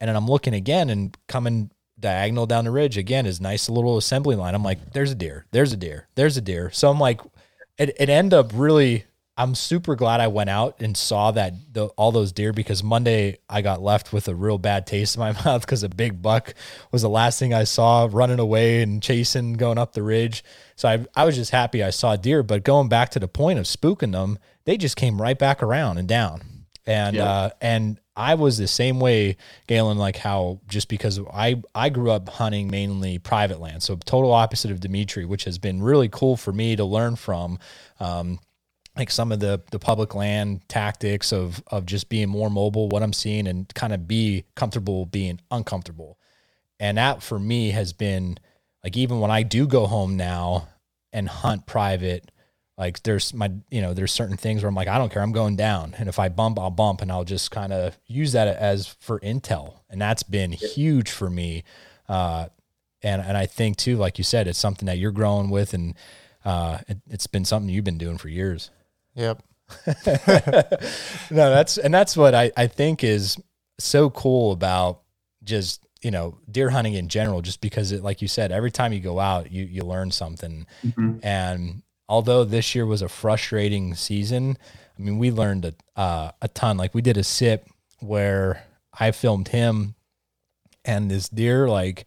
[0.00, 3.96] and then I'm looking again and coming diagonal down the ridge again is nice little
[3.96, 4.54] assembly line.
[4.54, 6.70] I'm like, there's a deer, there's a deer, there's a deer.
[6.72, 7.20] So I'm like,
[7.76, 9.04] it it up really.
[9.38, 13.38] I'm super glad I went out and saw that the, all those deer because Monday
[13.48, 16.54] I got left with a real bad taste in my mouth because a big buck
[16.90, 20.42] was the last thing I saw running away and chasing going up the ridge.
[20.74, 23.60] So I I was just happy I saw deer, but going back to the point
[23.60, 26.42] of spooking them, they just came right back around and down.
[26.84, 27.24] And Yeah.
[27.24, 29.36] uh, and I was the same way,
[29.68, 29.98] Galen.
[29.98, 34.72] Like how just because I I grew up hunting mainly private land, so total opposite
[34.72, 37.60] of Dimitri, which has been really cool for me to learn from.
[38.00, 38.40] Um,
[38.98, 43.02] like some of the the public land tactics of of just being more mobile, what
[43.02, 46.18] I'm seeing, and kind of be comfortable being uncomfortable.
[46.80, 48.38] And that for me has been
[48.82, 50.68] like even when I do go home now
[51.12, 52.30] and hunt private,
[52.76, 55.32] like there's my you know there's certain things where I'm like I don't care I'm
[55.32, 58.48] going down, and if I bump I'll bump, and I'll just kind of use that
[58.48, 61.62] as for intel, and that's been huge for me.
[62.08, 62.48] Uh,
[63.02, 65.94] and and I think too, like you said, it's something that you're growing with, and
[66.44, 68.70] uh, it, it's been something you've been doing for years.
[69.18, 69.42] Yep.
[71.30, 73.36] no, that's and that's what I, I think is
[73.78, 75.02] so cool about
[75.44, 77.42] just you know deer hunting in general.
[77.42, 80.66] Just because it, like you said, every time you go out, you you learn something.
[80.86, 81.20] Mhm.
[81.22, 84.56] And although this year was a frustrating season,
[84.98, 86.78] I mean we learned a uh, a ton.
[86.78, 88.64] Like we did a sip where
[88.98, 89.96] I filmed him
[90.84, 92.06] and this deer like.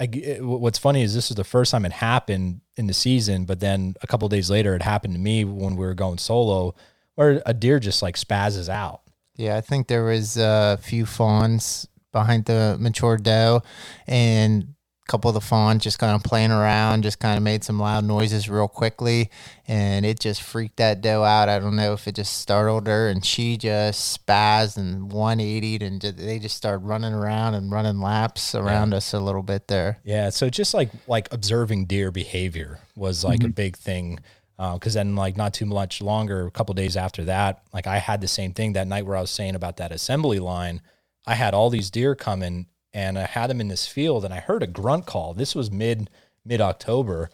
[0.00, 3.44] It- eh, what's funny is this is the first time it happened in the season,
[3.44, 6.74] but then a couple days later, it happened to me when we were going solo,
[7.14, 9.02] where a deer just like spazzes out.
[9.36, 13.62] Yeah, I think there was a few fawns behind the mature doe,
[14.06, 14.74] and
[15.06, 18.04] couple of the fawns just kind of playing around, just kind of made some loud
[18.04, 19.30] noises real quickly,
[19.68, 21.48] and it just freaked that doe out.
[21.48, 26.00] I don't know if it just startled her, and she just spazzed and 180'd, and
[26.00, 29.98] they just started running around and running laps around us a little bit there.
[30.04, 33.52] Yeah, so just like like observing deer behavior was like a mm-hmm.
[33.52, 34.20] big thing.
[34.56, 37.98] Uh, because then, like not too much longer, a couple days after that, like I
[37.98, 40.80] had the same thing that night where I was saying about that assembly line.
[41.26, 44.40] I had all these deer coming, and I had them in this field, and I
[44.40, 45.34] heard a grunt call.
[45.34, 46.08] This was mid
[46.44, 47.28] mid October,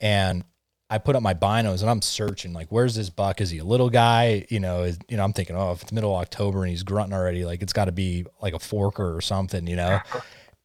[0.00, 0.44] and
[0.92, 3.40] I put up my binos and I'm searching like, where's this buck?
[3.40, 4.44] Is he a little guy?
[4.50, 6.82] You know, is, you know, I'm thinking, oh, if it's middle of October and he's
[6.82, 10.00] grunting already, like it's got to be like a forker or something, you know.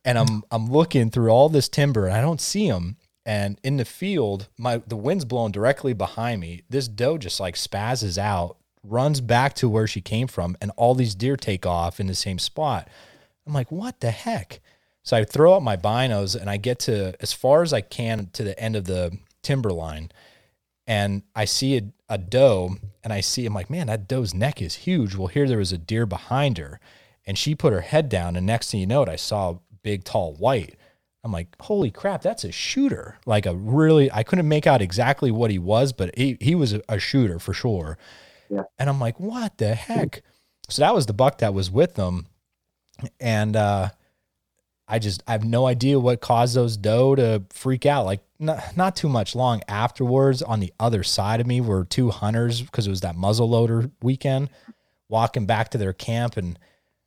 [0.04, 2.98] and I'm I'm looking through all this timber and I don't see him.
[3.26, 6.64] And in the field, my the wind's blowing directly behind me.
[6.70, 10.94] This doe just like spazzes out, runs back to where she came from, and all
[10.94, 12.90] these deer take off in the same spot.
[13.48, 14.60] I'm like, what the heck?
[15.04, 18.30] So I throw out my binos and I get to as far as I can
[18.34, 20.12] to the end of the timber line,
[20.86, 24.62] and I see a, a doe, and I see I'm like, man, that doe's neck
[24.62, 25.16] is huge.
[25.16, 26.80] Well, here there was a deer behind her,
[27.26, 29.60] and she put her head down, and next thing you know, it, I saw a
[29.82, 30.76] big tall white.
[31.24, 33.18] I'm like, holy crap, that's a shooter.
[33.26, 36.74] Like a really, I couldn't make out exactly what he was, but he, he was
[36.74, 37.98] a, a shooter for sure.
[38.50, 38.64] Yeah.
[38.78, 40.22] And I'm like, what the heck?
[40.70, 42.28] So that was the buck that was with them.
[43.20, 43.90] And uh,
[44.88, 48.06] I just, I have no idea what caused those doe to freak out.
[48.06, 52.10] Like, not, not too much long afterwards, on the other side of me were two
[52.10, 54.50] hunters because it was that muzzle loader weekend
[55.10, 56.38] walking back to their camp.
[56.38, 56.58] And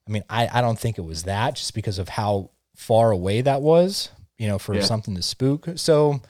[0.09, 3.43] I mean, I, I don't think it was that just because of how far away
[3.43, 4.83] that was, you know, for Yeah.
[4.83, 5.69] something to spook.
[5.77, 6.21] So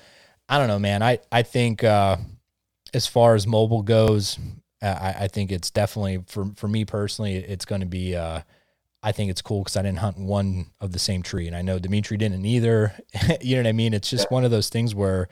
[0.49, 1.03] I don't know, man.
[1.03, 2.17] I, I think uh,
[2.93, 4.39] as far as mobile goes,
[4.83, 8.41] I, I think it's definitely for, for me personally, it's going to be, uh,
[9.03, 11.63] I think it's cool because I didn't hunt one of the same tree, and I
[11.63, 12.95] know Dimitri didn't either.
[13.41, 13.95] you know what I mean?
[13.95, 15.29] It's just one of those things where,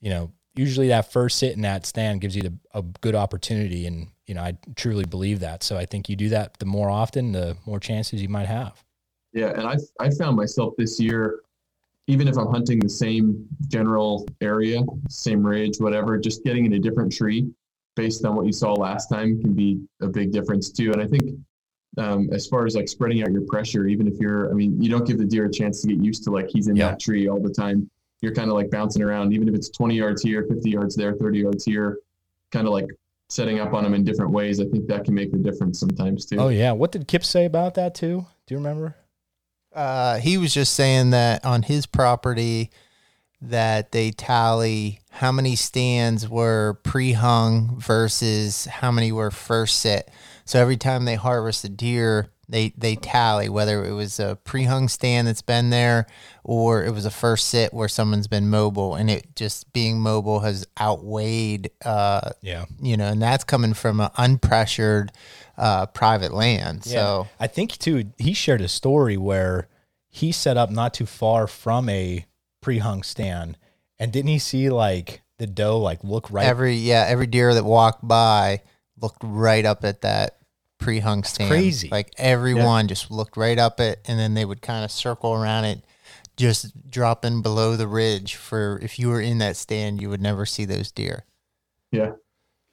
[0.00, 3.86] you know, usually that first sit in that stand gives you the, a good opportunity,
[3.86, 5.62] and you know, I truly believe that.
[5.62, 8.84] So I think you do that the more often, the more chances you might have.
[9.32, 11.40] Yeah, and I I found myself this year,
[12.08, 16.78] even if I'm hunting the same general area, same ridge, whatever, just getting in a
[16.78, 17.48] different tree
[17.96, 20.92] based on what you saw last time can be a big difference too.
[20.92, 21.32] And I think
[21.98, 24.88] um, as far as like spreading out your pressure, even if you're, I mean, you
[24.88, 26.90] don't give the deer a chance to get used to like he's in Yeah.
[26.90, 27.90] that tree all the time.
[28.20, 31.14] You're kind of like bouncing around, even if it's 20 yards here, 50 yards there,
[31.14, 31.98] 30 yards here,
[32.52, 32.86] kind of like
[33.28, 34.60] setting up on them in different ways.
[34.60, 36.36] I think that can make the difference sometimes too.
[36.38, 38.26] Oh yeah, what did Kip say about that too?
[38.46, 38.96] Do you remember?
[39.74, 42.70] Uh, he was just saying that on his property
[43.40, 50.08] that they tally how many stands were pre-hung versus how many were first set.
[50.48, 54.88] So every time they harvest a deer, they they tally whether it was a pre-hung
[54.88, 56.06] stand that's been there
[56.42, 60.40] or it was a first sit where someone's been mobile and it just being mobile
[60.40, 62.64] has outweighed uh Yeah.
[62.80, 65.10] you know and that's coming from an unpressured
[65.58, 66.82] uh private land.
[66.84, 69.68] So I think too, he shared a story where
[70.08, 72.24] he set up not too far from a
[72.62, 73.58] pre-hung stand,
[73.98, 76.46] and didn't he see like the doe like look right?
[76.46, 78.62] Every yeah, every deer that walked by
[78.98, 80.37] looked right up at that
[80.78, 81.50] pre-hung stand.
[81.50, 81.88] crazy.
[81.88, 85.64] Like everyone just looked right up it, and then they would kind of circle around
[85.64, 85.84] it,
[86.36, 88.36] just dropping below the ridge.
[88.36, 91.24] For if you were in that stand, you would never see those deer.
[91.90, 92.12] Yeah.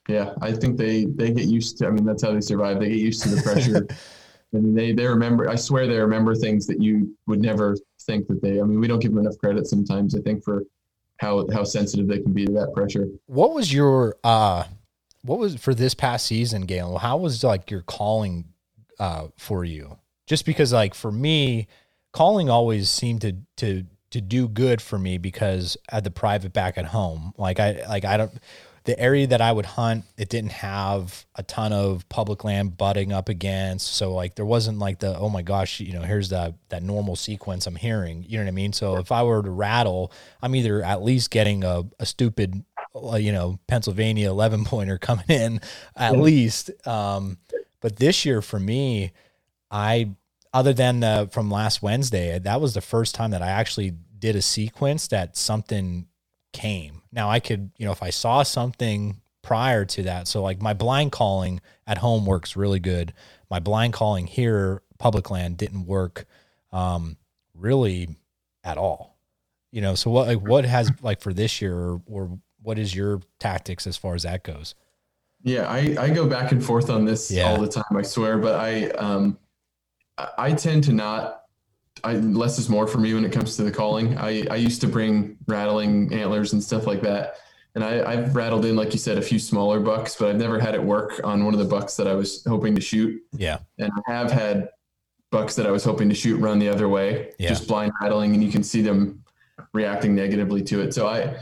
[0.08, 1.86] Yeah, I think they they get used to.
[1.86, 2.78] I mean, that's how they survive.
[2.78, 3.86] They get used to the pressure.
[4.54, 5.48] I mean, they they remember.
[5.48, 8.60] I swear they remember things that you would never think that they.
[8.60, 10.14] I mean, we don't give them enough credit sometimes.
[10.14, 10.62] I think for
[11.18, 13.08] how how sensitive they can be to that pressure.
[13.26, 14.64] What was your uh,
[15.26, 17.00] what was for this past season, Galen?
[17.00, 18.46] How was like your calling
[18.98, 19.98] uh for you?
[20.26, 21.68] Just because like for me,
[22.12, 26.78] calling always seemed to to to do good for me because at the private back
[26.78, 28.32] at home, like I like I don't
[28.86, 33.12] the area that I would hunt, it didn't have a ton of public land butting
[33.12, 33.94] up against.
[33.96, 37.16] So like there wasn't like the oh my gosh, you know, here's that that normal
[37.16, 38.24] sequence I'm hearing.
[38.26, 38.72] You know what I mean?
[38.72, 42.64] So if I were to rattle, I'm either at least getting a, a stupid
[43.18, 45.60] you know Pennsylvania 11 pointer coming in
[45.96, 46.20] at yeah.
[46.20, 46.70] least.
[46.86, 47.38] Um,
[47.80, 49.12] but this year for me,
[49.70, 50.10] I
[50.56, 54.34] other than the, from last Wednesday, that was the first time that I actually did
[54.36, 56.06] a sequence that something
[56.54, 57.02] came.
[57.12, 60.72] Now I could, you know, if I saw something prior to that, so like my
[60.72, 63.12] blind calling at home works really good.
[63.50, 66.24] My blind calling here, public land, didn't work
[66.72, 67.18] um,
[67.54, 68.08] really
[68.64, 69.18] at all.
[69.72, 72.94] You know, so what like what has like for this year or, or what is
[72.94, 74.74] your tactics as far as that goes?
[75.42, 77.48] Yeah, I, I go back and forth on this yeah.
[77.48, 79.38] all the time, I swear, but I um
[80.38, 81.42] I tend to not
[82.04, 84.16] I, less is more for me when it comes to the calling.
[84.18, 87.36] I, I used to bring rattling antlers and stuff like that.
[87.74, 90.58] And I, I've rattled in, like you said, a few smaller bucks, but I've never
[90.58, 93.20] had it work on one of the bucks that I was hoping to shoot.
[93.32, 93.58] Yeah.
[93.78, 94.70] And I have had
[95.30, 97.48] bucks that I was hoping to shoot run the other way, yeah.
[97.48, 99.22] just blind rattling, and you can see them
[99.74, 100.94] reacting negatively to it.
[100.94, 101.36] So I,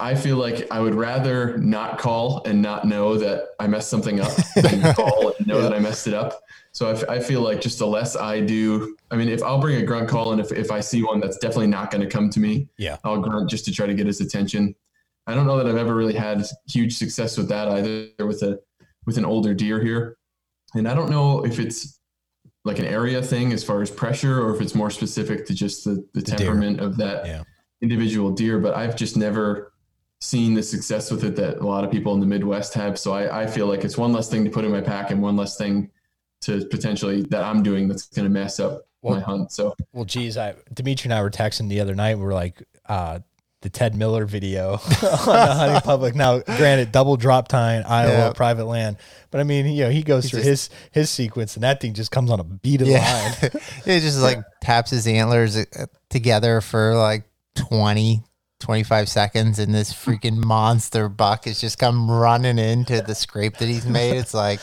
[0.00, 4.20] I feel like I would rather not call and not know that I messed something
[4.20, 5.62] up than call and know yeah.
[5.62, 6.40] that I messed it up.
[6.72, 9.60] So I, f- I feel like just the less I do, I mean, if I'll
[9.60, 12.06] bring a grunt call and if, if I see one that's definitely not going to
[12.06, 14.74] come to me, yeah, I'll grunt just to try to get his attention.
[15.26, 18.60] I don't know that I've ever really had huge success with that either with a,
[19.06, 20.16] with an older deer here.
[20.74, 22.00] And I don't know if it's
[22.64, 25.84] like an area thing as far as pressure or if it's more specific to just
[25.84, 26.86] the, the, the temperament deer.
[26.86, 27.42] of that yeah.
[27.80, 29.69] individual deer, but I've just never
[30.20, 32.98] seen the success with it that a lot of people in the Midwest have.
[32.98, 35.22] So I, I feel like it's one less thing to put in my pack and
[35.22, 35.90] one less thing
[36.42, 39.52] to potentially that I'm doing that's going to mess up well, my hunt.
[39.52, 42.18] So, well, geez, I Dimitri and I were texting the other night.
[42.18, 43.20] We are like, uh,
[43.62, 46.14] the Ted Miller video on the hunting public.
[46.14, 48.32] Now, granted, double drop tine, Iowa, yeah.
[48.32, 48.96] private land.
[49.30, 51.80] But I mean, you know, he goes he through just, his his sequence, and that
[51.80, 53.34] thing just comes on a beat of yeah.
[53.42, 53.50] line.
[53.86, 57.24] it just like taps his antlers uh, together for like
[57.56, 58.22] 20,
[58.60, 63.68] 25 seconds, and this freaking monster buck has just come running into the scrape that
[63.68, 64.16] he's made.
[64.16, 64.60] It's like,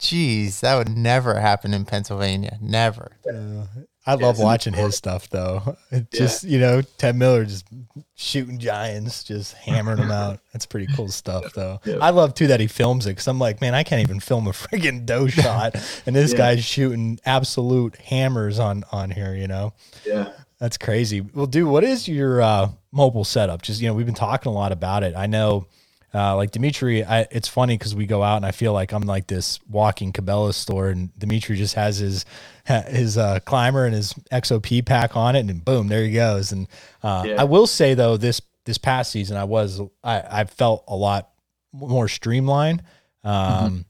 [0.00, 2.56] Jeez, that would never happen in Pennsylvania.
[2.60, 3.18] Never.
[3.30, 3.66] Uh,
[4.06, 5.76] I love yeah, watching his stuff though.
[5.90, 6.50] It just yeah.
[6.50, 7.66] you know, Ted Miller just
[8.14, 10.40] shooting giants, just hammering them out.
[10.54, 11.80] That's pretty cool stuff though.
[11.84, 11.98] Yeah.
[12.00, 14.46] I love too that he films it because I'm like, man, I can't even film
[14.48, 15.76] a friggin' doe shot,
[16.06, 19.34] and this guy's shooting absolute hammers on on here.
[19.34, 19.74] You know.
[20.06, 20.32] Yeah.
[20.60, 21.22] That's crazy.
[21.22, 23.62] Well, dude, what is your uh, mobile setup?
[23.62, 25.16] Just you know, we've been talking a lot about it.
[25.16, 25.66] I know
[26.12, 29.02] uh, like Dimitri, I, it's funny because we go out and I feel like I'm
[29.02, 32.24] like this walking Cabela's store, and Dimitri just has his
[32.66, 36.50] his uh, climber and his XOP pack on it, and boom, there he goes.
[36.52, 36.66] And
[37.02, 37.40] uh, yeah.
[37.40, 41.30] I will say though, this this past season, I was I, I felt a lot
[41.72, 42.82] more streamlined.
[43.22, 43.80] Um, mm-hmm.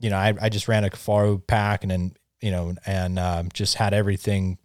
[0.00, 3.48] You know, I, I just ran a Kifaru pack, and then you know, and um,
[3.54, 4.58] just had everything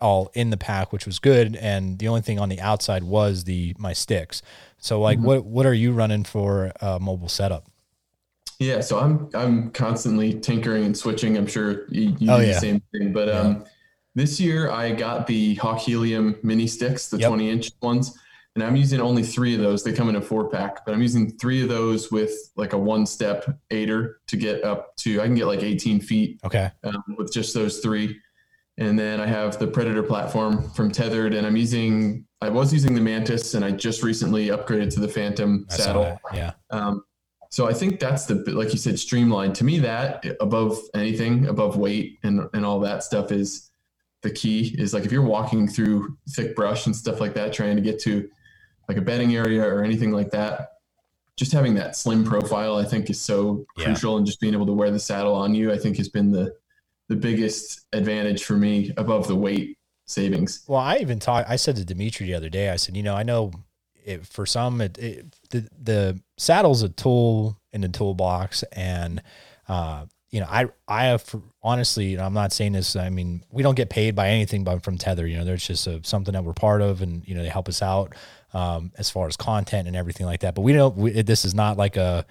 [0.00, 1.56] all in the pack, which was good.
[1.56, 4.42] And the only thing on the outside was the my sticks.
[4.78, 5.26] So like, mm-hmm.
[5.26, 7.66] what what are you running for a mobile setup?
[8.58, 11.36] Yeah, so I'm I'm constantly tinkering and switching.
[11.36, 12.52] I'm sure you, you oh, do yeah.
[12.52, 13.12] the same thing.
[13.12, 13.40] But yeah.
[13.40, 13.64] um,
[14.14, 17.28] this year I got the Hawk Helium mini sticks, the yep.
[17.28, 18.18] 20 inch ones,
[18.54, 19.82] and I'm using only three of those.
[19.82, 22.78] They come in a four pack, but I'm using three of those with like a
[22.78, 25.20] one step aider to get up to.
[25.20, 26.40] I can get like 18 feet.
[26.44, 26.70] Okay.
[26.84, 28.20] Um, with just those three.
[28.80, 32.94] And then I have the Predator platform from Tethrd, and I'm using, I was using
[32.94, 36.18] the Mantis, and I just recently upgraded to the Phantom I saddle.
[36.32, 36.52] Yeah.
[36.70, 37.04] Um,
[37.50, 39.54] so I think that's the, like you said, streamlined.
[39.56, 43.70] To me, that above anything, above weight and, and all that stuff is
[44.22, 44.74] the key.
[44.78, 48.00] Is like if you're walking through thick brush and stuff like that, trying to get
[48.02, 48.30] to
[48.88, 50.68] like a bedding area or anything like that,
[51.36, 53.84] just having that slim profile, I think, is so yeah.
[53.84, 54.16] crucial.
[54.16, 56.54] And just being able to wear the saddle on you, I think, has been the
[57.10, 60.64] the biggest advantage for me above the weight savings.
[60.68, 61.50] Well, I even talked.
[61.50, 62.70] I said to Dimitri the other day.
[62.70, 63.50] I said, you know, I know
[64.04, 69.22] it, for some, it, it, the the saddle's a tool in the toolbox, and
[69.68, 71.34] uh, you know, I I have
[71.64, 72.94] honestly, I'm not saying this.
[72.94, 75.88] I mean, we don't get paid by anything but from Tether, You know, there's just
[75.88, 78.14] a, something that we're part of, and you know, they help us out
[78.54, 80.54] um, as far as content and everything like that.
[80.54, 80.96] But we don't.
[80.96, 82.24] We, this is not like a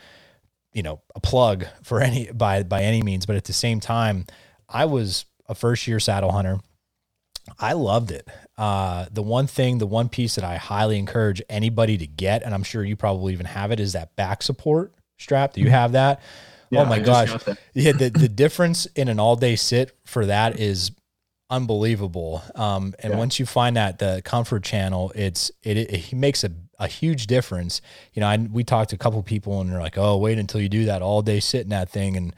[0.72, 4.26] you know, a plug for any by by any means, but at the same time,
[4.70, 6.60] I was a first year saddle hunter.
[7.60, 8.28] I loved it.
[8.58, 12.54] Uh, the one thing, the one piece that I highly encourage anybody to get, and
[12.54, 15.54] I'm sure you probably even have it, is that back support strap.
[15.54, 16.22] Do you have that?
[16.70, 17.36] Yeah, oh my I gosh.
[17.74, 20.92] Yeah, the, the difference in an all day sit for that is
[21.50, 22.44] unbelievable.
[22.56, 23.18] Um, and Yeah.
[23.18, 27.26] once you find that the comfort channel, it's it, it, it makes a, a huge
[27.28, 27.82] difference.
[28.14, 30.62] You know, I we talked to a couple people and they're like, "Oh, wait until
[30.62, 32.36] you do that all day sit in that thing." And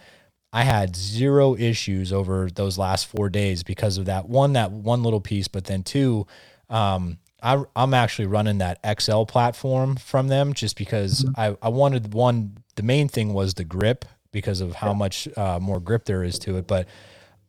[0.54, 5.04] I had zero issues over those last four days because of that one that one
[5.04, 6.28] little piece, but then two,
[6.70, 12.14] um, I, I'm actually running that XL platform from them just because I, I wanted
[12.14, 12.58] one.
[12.76, 16.40] The main thing was the grip because of how much uh, more grip there is
[16.40, 16.88] to it, but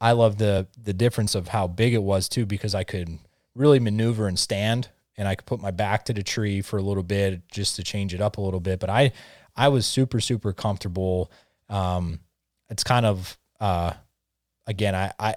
[0.01, 3.19] I love the the difference of how big it was too because I could
[3.55, 6.83] really maneuver and stand and I could put my back to the tree for a
[6.83, 8.81] little bit just to change it up a little bit.
[8.81, 9.13] But I
[9.57, 11.31] I was super super comfortable.
[11.69, 12.21] Um,
[12.73, 13.93] it's kind of uh,
[14.67, 15.35] again I I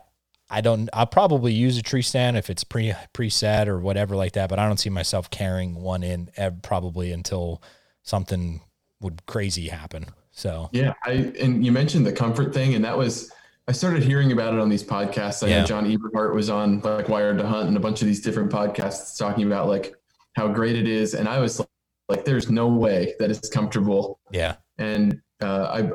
[0.50, 4.32] I don't I'll probably use a tree stand if it's pre preset or whatever like
[4.34, 4.50] that.
[4.50, 6.30] But I don't see myself carrying one in
[6.64, 7.62] probably until
[8.04, 8.62] something
[9.02, 10.06] would crazy happen.
[10.32, 13.32] So Yeah, I and you mentioned the comfort thing, and that was
[13.68, 15.44] I started hearing about it on these podcasts.
[15.44, 15.62] I Yeah.
[15.62, 18.52] know John Eberhart was on like Wired to Hunt and a bunch of these different
[18.52, 19.96] podcasts talking about like
[20.36, 21.70] how great it is, and I was like,
[22.08, 24.20] like there's no way that it's comfortable.
[24.32, 25.92] yeah, And uh, I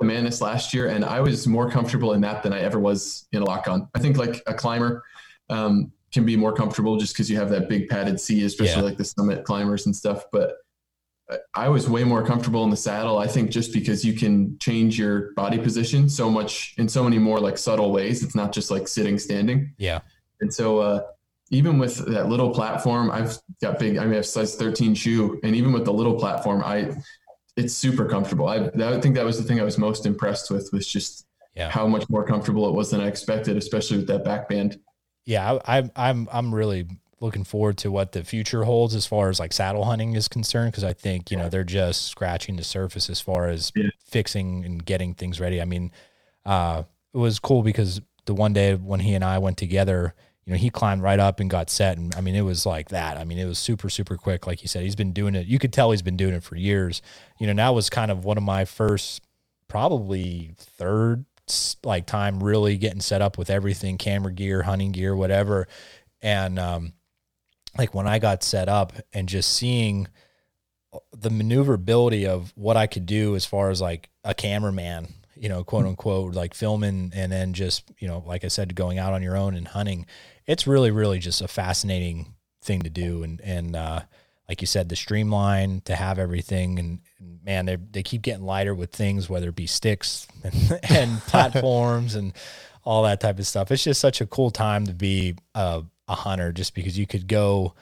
[0.00, 3.26] the Mantis last year, and I was more comfortable in that than I ever was
[3.32, 3.88] in a lock on.
[3.94, 5.02] I think like a climber
[5.50, 8.88] um, can be more comfortable just because you have that big padded seat, especially Yeah.
[8.88, 10.24] like the summit climbers and stuff.
[10.32, 10.54] But
[11.30, 13.18] I- I was way more comfortable in the saddle.
[13.18, 17.18] I think just because you can change your body position so much in so many
[17.18, 18.22] more like subtle ways.
[18.22, 19.72] It's not just like sitting, standing.
[19.78, 20.00] yeah,
[20.40, 21.00] And so, uh,
[21.50, 25.38] even with that little platform, I've got big, I mean, I have size 13 shoe.
[25.44, 26.92] And even with the little platform, I,
[27.56, 28.48] it's super comfortable.
[28.48, 31.70] I, I think that was the thing I was most impressed with was just yeah.
[31.70, 34.78] how much more comfortable it was than I expected, especially with that back band.
[35.24, 36.86] yeah, I, I, I'm I'm really
[37.20, 40.70] looking forward to what the future holds as far as like saddle hunting is concerned
[40.70, 43.88] because I think you know they're just scratching the surface as far as Yeah.
[44.04, 45.60] fixing and getting things ready.
[45.62, 45.92] I mean,
[46.44, 46.82] uh,
[47.14, 50.14] it was cool because the one day when he and I went together,
[50.46, 52.90] you know, he climbed right up and got set, and I mean, it was like
[52.90, 53.16] that.
[53.16, 54.46] I mean, it was super super quick.
[54.46, 55.46] Like you said, he's been doing it.
[55.46, 57.02] You could tell he's been doing it for years.
[57.38, 59.22] You know, now was kind of one of my first,
[59.68, 61.24] probably third
[61.84, 65.68] like time really getting set up with everything camera gear hunting gear whatever
[66.20, 66.92] and um
[67.78, 70.08] like when i got set up and just seeing
[71.12, 75.62] the maneuverability of what i could do as far as like a cameraman you know
[75.62, 79.22] quote unquote like filming and then just you know like i said going out on
[79.22, 80.04] your own and hunting
[80.46, 83.22] it's really really just a fascinating thing to do.
[83.22, 84.00] And and uh
[84.48, 88.44] like you said the streamline to have everything and, and man they they keep getting
[88.44, 92.32] lighter with things whether it be sticks and, and platforms and
[92.84, 93.72] all that type of stuff.
[93.72, 97.26] It's just such a cool time to be a, a hunter just because you could
[97.26, 97.74] go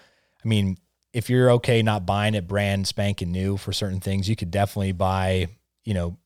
[0.44, 0.78] i mean
[1.12, 4.92] if you're okay not buying it brand spanking new for certain things you could definitely
[4.92, 5.46] buy
[5.84, 6.16] you know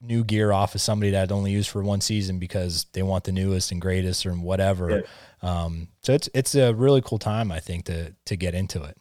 [0.00, 3.24] new gear off of somebody that I'd only used for one season because they want
[3.24, 5.02] the newest and greatest or whatever
[5.42, 8.96] um, so it's it's a really cool time i think to to get into it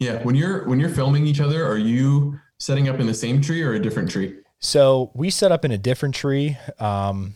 [0.00, 0.22] Yeah.
[0.22, 3.62] When you're, when you're filming each other, are you setting up in the same tree
[3.62, 4.38] or a different tree?
[4.60, 7.34] So we set up in a different tree, um,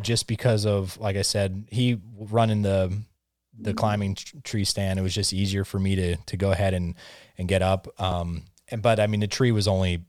[0.00, 2.92] just because of, like I said, he running the
[3.60, 4.98] the climbing tree stand.
[4.98, 6.94] It was just easier for me to to go ahead and
[7.36, 7.88] and get up.
[8.00, 10.04] Um, and but I mean, the tree was only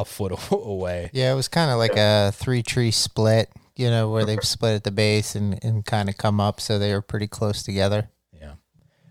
[0.00, 1.10] a foot away.
[1.12, 4.74] Yeah, it was kind of like a three tree split, you know, where they've split
[4.74, 6.60] at the base and, and kind of come up.
[6.60, 8.08] So they were pretty close together.
[8.32, 8.54] Yeah,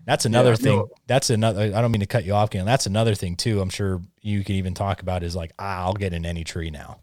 [0.06, 0.76] that's another Yeah, thing.
[0.78, 0.88] no.
[1.06, 1.72] That's another.
[1.74, 2.64] I don't mean to cut you off, Ken.
[2.66, 3.60] That's another thing too.
[3.60, 6.70] I'm sure you can even talk about is like ah, I'll get in any tree
[6.70, 7.00] now.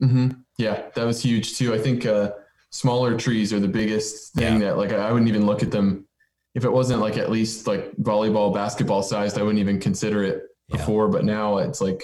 [0.00, 0.28] hmm
[0.58, 1.72] Yeah, that was huge too.
[1.74, 2.32] I think uh,
[2.70, 6.06] smaller trees are the biggest thing that like I wouldn't even look at them
[6.54, 9.38] if it wasn't like at least like volleyball, basketball sized.
[9.38, 10.78] I wouldn't even consider it Yeah.
[10.78, 12.02] before, but now it's like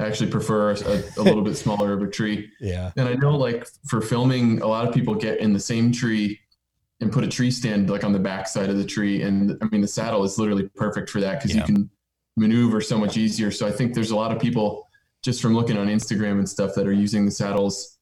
[0.00, 2.50] I actually prefer a, a little bit smaller of a tree.
[2.60, 5.90] Yeah, And I know like for filming, a lot of people get in the same
[5.92, 6.38] tree
[7.00, 9.22] and put a tree stand like on the back side of the tree.
[9.22, 11.62] And I mean, the saddle is literally perfect for that because Yeah.
[11.62, 11.90] you can
[12.36, 13.50] maneuver so much easier.
[13.50, 14.86] So I think there's a lot of people
[15.24, 17.98] just from looking on Instagram and stuff that are using the saddles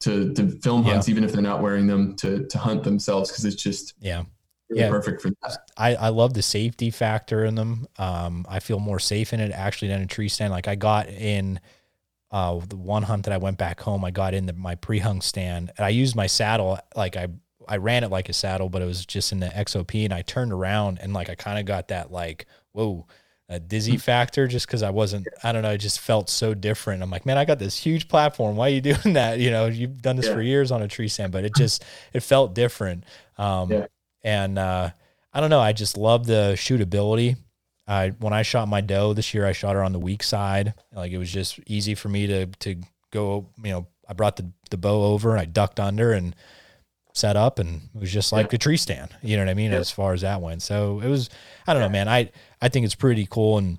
[0.00, 0.92] to, to film Yeah.
[0.92, 3.30] hunts, even if they're not wearing them to, to hunt themselves.
[3.30, 4.24] Cause it's just yeah.
[4.68, 4.90] Really Yeah.
[4.90, 5.58] perfect for that.
[5.76, 7.86] I, I love the safety factor in them.
[7.98, 10.52] Um, I feel more safe in it actually than a tree stand.
[10.52, 11.60] Like I got in
[12.30, 15.20] uh, the one hunt that I went back home, I got in the, my pre-hung
[15.20, 16.78] stand and I used my saddle.
[16.96, 17.28] Like I,
[17.68, 20.22] I ran it like a saddle, but it was just in the XOP and I
[20.22, 23.06] turned around and like, I kind of got that like, whoa,
[23.48, 27.02] a dizzy factor just because I wasn't, I don't know, it just felt so different.
[27.02, 28.56] I'm like, man, I got this huge platform.
[28.56, 29.38] Why are you doing that?
[29.38, 30.34] You know, you've done this Yeah.
[30.34, 33.04] for years on a tree stand, but it just, it felt different.
[33.38, 33.86] Um, Yeah.
[34.24, 34.90] And, uh,
[35.32, 35.60] I don't know.
[35.60, 37.36] I just love the shootability.
[37.86, 40.74] I, when I shot my doe this year, I shot her on the weak side.
[40.92, 42.76] Like it was just easy for me to, to
[43.12, 46.34] go, you know, I brought the, the bow over, and I ducked under and
[47.14, 49.14] set up and it was just like a tree stand.
[49.22, 49.70] You know what I mean?
[49.70, 49.78] Yeah.
[49.78, 50.62] As far as that went.
[50.62, 51.30] So it was,
[51.66, 52.08] I don't know, man.
[52.08, 53.58] I, I think it's pretty cool.
[53.58, 53.78] And,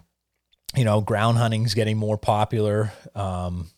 [0.75, 2.93] you know, ground hunting's getting more popular.
[3.13, 3.69] Um,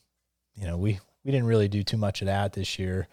[0.55, 3.07] you know, we, we didn't really do too much of that this year.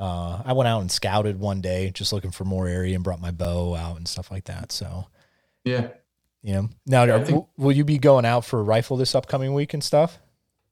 [0.00, 3.20] Uh, I went out and scouted one day, just looking for more area and brought
[3.20, 4.72] my bow out and stuff like that.
[4.72, 5.06] So,
[5.64, 5.88] Yeah.
[6.42, 9.52] you know, now are- think- will you be going out for a rifle this upcoming
[9.52, 10.18] week and stuff?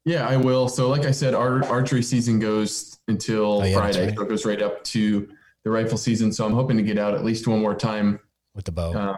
[0.07, 0.69] Yeah, I will.
[0.71, 4.07] So, like I said, our archery season goes until Oh, yeah, Friday.
[4.07, 4.17] right.
[4.17, 5.29] So it goes right up to
[5.63, 6.33] the rifle season.
[6.33, 8.21] So I'm hoping to get out at least one more time
[8.55, 8.95] with the bow?
[8.95, 9.17] um,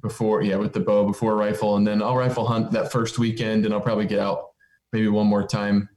[0.00, 3.64] before, yeah, with the bow before rifle, and then I'll rifle hunt that first weekend,
[3.64, 4.50] and I'll probably get out
[4.92, 5.88] maybe one more time.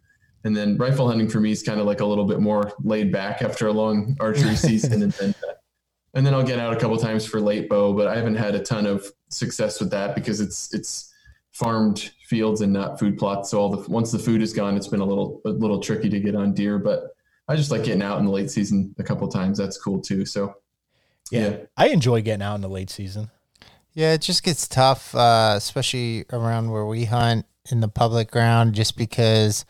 [0.45, 3.11] And then rifle hunting for me is kind of like a little bit more laid
[3.11, 5.35] back after a long archery season, and then
[6.13, 7.93] and then I'll get out a couple times for late bow.
[7.93, 11.11] But I haven't had a ton of success with that because it's it's
[11.51, 13.49] farmed fields and not food plots.
[13.49, 16.09] So all the once the food is gone, it's been a little a little tricky
[16.09, 16.77] to get on deer.
[16.77, 17.15] But
[17.47, 19.57] I just like getting out in the late season a couple times.
[19.57, 20.25] That's cool too.
[20.25, 20.53] So
[21.31, 21.49] yeah.
[21.49, 21.57] yeah.
[21.75, 23.31] I enjoy getting out in the late season.
[23.93, 28.75] Yeah, it just gets tough, uh, especially around where we hunt in the public ground,
[28.75, 29.65] just because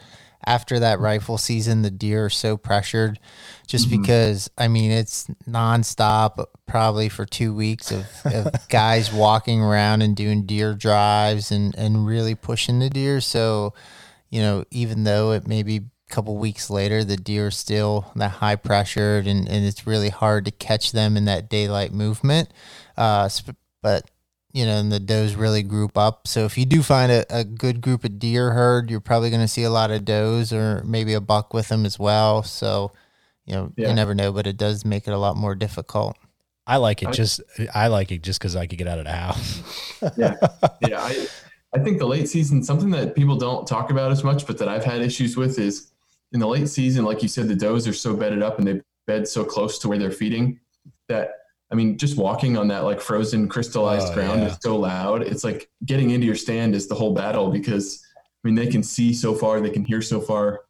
[0.45, 3.19] after that rifle season, the deer are so pressured.
[3.67, 4.01] Just Mhm.
[4.01, 10.15] because, I mean, it's nonstop, probably for two weeks of, of guys walking around and
[10.15, 13.21] doing deer drives and, and really pushing the deer.
[13.21, 13.73] So,
[14.29, 18.11] you know, even though it may be a couple weeks later, the deer are still
[18.15, 22.49] that high pressured and, and it's really hard to catch them in that daylight movement.
[22.97, 24.09] Uh, sp- but
[24.55, 26.27] you know, and the does really group up.
[26.29, 29.41] So if you do find a, a good group of deer herd, you're probably going
[29.41, 32.41] to see a lot of does or maybe a buck with them as well.
[32.41, 32.93] So,
[33.45, 33.89] you know, Yeah.
[33.89, 36.15] you never know, but it does make it a lot more difficult.
[36.65, 37.41] I like it I- just
[37.75, 39.61] I like it just because I could get out of the house.
[40.17, 40.35] yeah,
[40.87, 41.01] yeah.
[41.01, 41.27] I,
[41.73, 44.69] I think the late season, something that people don't talk about as much, but that
[44.69, 45.91] I've had issues with is
[46.31, 48.81] in the late season, like you said, the does are so bedded up and they
[49.05, 50.59] bed so close to where they're feeding
[51.09, 51.31] that,
[51.71, 54.47] I mean, just walking on that like frozen crystallized Oh, ground yeah.
[54.49, 55.23] is so loud.
[55.23, 58.83] It's like getting into your stand is the whole battle because, I mean, they can
[58.83, 60.61] see so far, they can hear so far.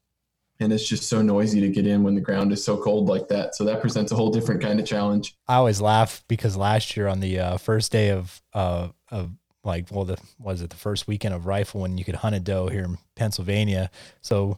[0.61, 3.27] And it's just so noisy to get in when the ground is so cold like
[3.27, 3.55] that.
[3.55, 5.35] So that presents a whole different kind of challenge.
[5.49, 9.31] I always laugh because last year on the uh, first day of uh, of
[9.65, 12.39] like well the was it the first weekend of rifle when you could hunt a
[12.39, 13.91] doe here in Pennsylvania.
[14.21, 14.57] So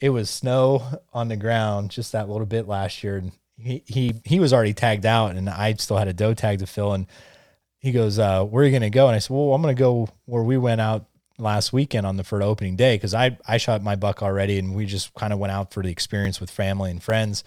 [0.00, 0.82] it was snow
[1.12, 4.74] on the ground just that little bit last year and he he he was already
[4.74, 7.06] tagged out and I still had a doe tag to fill and
[7.78, 9.74] he goes uh where are you going to go and I said well I'm going
[9.74, 11.06] to go where we went out
[11.38, 14.74] last weekend on the for opening day cuz I I shot my buck already and
[14.74, 17.44] we just kind of went out for the experience with family and friends.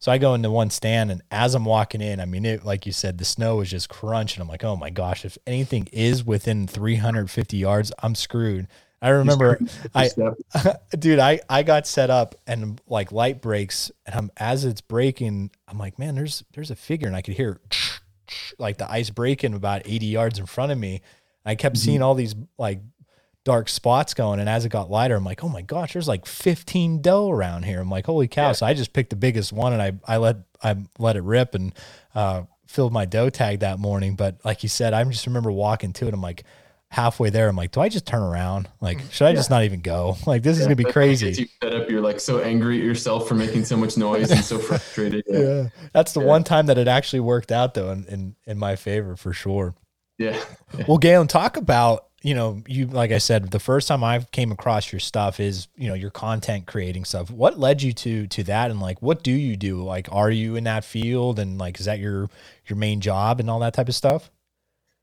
[0.00, 2.86] So I go into one stand, and as I'm walking in, I mean, it like
[2.86, 4.40] you said, the snow was just crunching.
[4.40, 8.66] I'm like, oh my gosh, if anything is within 350 yards, I'm screwed.
[9.02, 9.58] I remember,
[9.94, 10.10] I,
[10.98, 15.50] dude, I I got set up and like light breaks, and I'm as it's breaking,
[15.66, 17.60] I'm like, man, there's there's a figure, and I could hear
[18.58, 21.00] like the ice breaking about 80 yards in front of me.
[21.44, 22.80] I kept seeing all these like
[23.44, 24.40] dark spots going.
[24.40, 27.64] And as it got lighter, I'm like, oh my gosh, there's like 15 doe around
[27.64, 27.80] here.
[27.80, 28.48] I'm like, holy cow.
[28.48, 28.52] Yeah.
[28.52, 31.54] So I just picked the biggest one and I, I let, I let it rip
[31.54, 31.74] and,
[32.14, 34.14] uh, filled my doe tag that morning.
[34.14, 36.14] But like you said, I just remember walking to it.
[36.14, 36.44] I'm like
[36.90, 37.48] halfway there.
[37.48, 38.68] I'm like, do I just turn around?
[38.80, 40.16] Like, should I just not even go?
[40.26, 41.42] Like, this is going to be That's when it gets crazy.
[41.42, 44.44] You set up, you're like so angry at yourself for making so much noise and
[44.44, 45.24] so frustrated.
[45.26, 45.38] Yeah.
[45.38, 45.68] Yeah.
[45.92, 46.26] That's the Yeah.
[46.26, 49.74] one time that it actually worked out though, in, in, in my favor for sure.
[50.18, 50.38] Yeah.
[50.86, 54.52] Well, Galen, talk about, you know, you, like I said, the first time I came
[54.52, 57.28] across your stuff is, you know, your content creating stuff.
[57.30, 58.70] What led you to, to that?
[58.70, 59.82] And like, what do you do?
[59.82, 61.38] Like, are you in that field?
[61.40, 62.28] And like, is that your,
[62.66, 64.30] your main job and all that type of stuff?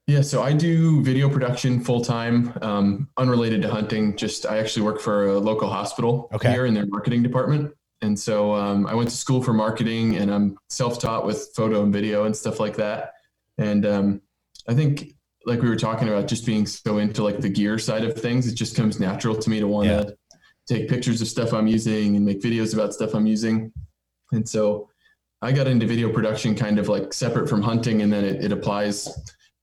[0.08, 0.22] Yeah.
[0.22, 4.16] So I do video production full time, um, unrelated to hunting.
[4.16, 6.50] Just I actually work for a local hospital Okay.
[6.52, 7.74] here in their marketing department.
[8.02, 11.84] And so um, I went to school for marketing and I'm self taught with photo
[11.84, 13.14] and video and stuff like that.
[13.58, 14.22] And um,
[14.68, 15.14] I think,
[15.46, 18.48] like we were talking about, just being so into like the gear side of things,
[18.48, 20.36] it just comes natural to me to want to Yeah.
[20.68, 23.72] take pictures of stuff I'm using and make videos about stuff I'm using.
[24.32, 24.90] And so
[25.42, 28.52] I got into video production kind of like separate from hunting, and then it, it
[28.52, 29.08] applies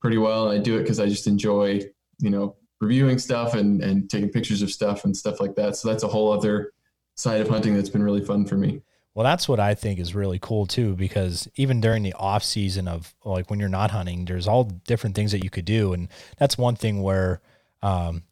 [0.05, 0.51] pretty well.
[0.51, 1.81] And I do it because I just enjoy,
[2.19, 5.77] you know, reviewing stuff and, and taking pictures of stuff and stuff like that.
[5.77, 6.75] So that's a whole other
[7.15, 8.83] side of hunting that's been really fun for me.
[9.15, 12.87] Well, that's what I think is really cool too, because even during the off season
[12.87, 15.95] of like when you're not hunting, there's all different things that you could do.
[15.95, 17.41] And that's one thing where
[17.81, 18.25] um,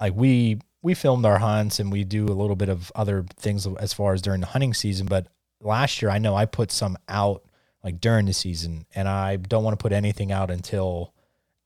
[0.00, 3.64] like we we filmed our hunts and we do a little bit of other things
[3.78, 5.06] as far as during the hunting season.
[5.06, 5.28] But
[5.60, 7.44] last year, I know I put some out
[7.86, 11.14] like during the season, and I don't want to put anything out until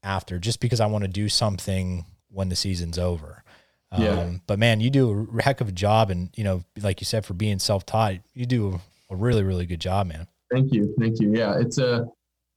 [0.02, 3.42] after, just because I want to do something when the season's over.
[3.90, 4.30] Um, yeah.
[4.46, 7.24] But man, you do a heck of a job, and you know, like you said,
[7.24, 10.26] for being self-taught, you do a really, really good job, man.
[10.52, 11.34] Thank you, thank you.
[11.34, 12.06] Yeah, it's a.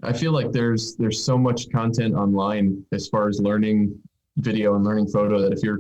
[0.04, 3.98] I feel like there's there's so much content online as far as learning
[4.36, 5.80] video and learning photo that if you're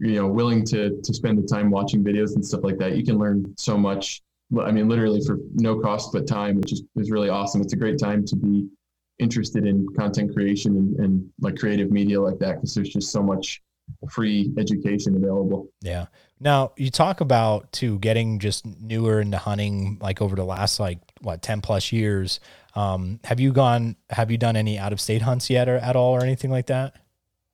[0.00, 3.04] you know willing to to spend the time watching videos and stuff like that you
[3.04, 4.22] can learn so much
[4.60, 7.60] i mean literally for no cost but time which is, is really awesome.
[7.60, 8.68] It's a great time to be
[9.18, 13.22] interested in content creation and, and like creative media like that because there's just so
[13.22, 13.62] much
[14.10, 15.68] free education available.
[15.80, 16.06] Yeah.
[16.40, 20.98] Now you talk about to getting just newer into hunting like over the last like
[21.20, 22.40] what 10 plus years.
[22.74, 25.96] Um, have you gone have you done any out of state hunts yet or at
[25.96, 26.94] all or anything like that?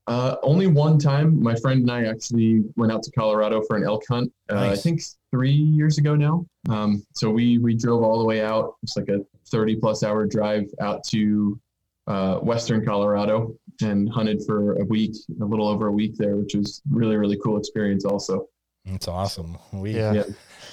[0.09, 3.84] Uh, only one time, my friend and I actually went out to Colorado for an
[3.84, 4.32] elk hunt.
[4.49, 4.78] Uh, nice.
[4.78, 5.01] I think
[5.33, 6.47] three years ago now.
[6.68, 8.76] Um, so we we drove all the way out.
[8.85, 9.20] It's like a
[9.51, 11.61] thirty plus hour drive out to
[12.07, 16.55] uh, western Colorado and hunted for a week, a little over a week there, which
[16.55, 18.05] was really really cool experience.
[18.05, 18.47] Also,
[18.85, 19.59] that's awesome.
[19.72, 20.12] We yeah.
[20.12, 20.22] yeah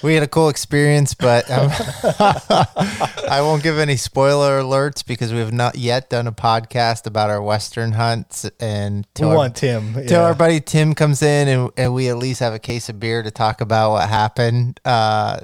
[0.02, 1.70] we had a cool experience, but um,
[3.28, 7.30] I won't give any spoiler alerts because we have not yet done a podcast about
[7.30, 8.48] our Western hunts.
[8.60, 9.94] And we our, want Tim.
[9.94, 10.22] Till yeah.
[10.22, 13.22] our buddy Tim comes in and, and we at least have a case of beer
[13.22, 14.80] to talk about what happened.
[14.84, 15.40] Uh,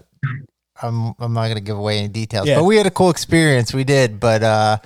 [0.82, 2.56] I'm, I'm not going to give away any details, yeah.
[2.56, 3.72] but we had a cool experience.
[3.72, 4.78] We did, but uh,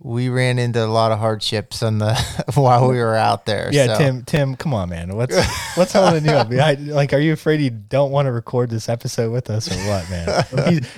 [0.00, 2.14] we ran into a lot of hardships on the
[2.54, 3.70] while we were out there.
[3.72, 3.98] Yeah, so.
[3.98, 5.16] Tim, Tim, come on, man.
[5.16, 5.36] What's
[5.76, 6.50] what's holding you up?
[6.52, 9.76] I, like, are you afraid you don't want to record this episode with us or
[9.88, 10.44] what, man?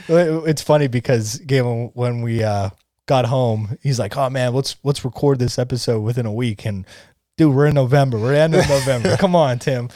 [0.48, 2.70] it's funny because again, when we uh,
[3.06, 6.86] got home, he's like, "Oh man, let's let's record this episode within a week." And
[7.36, 8.18] dude, we're in November.
[8.18, 9.16] We're end of November.
[9.18, 9.90] come on, Tim.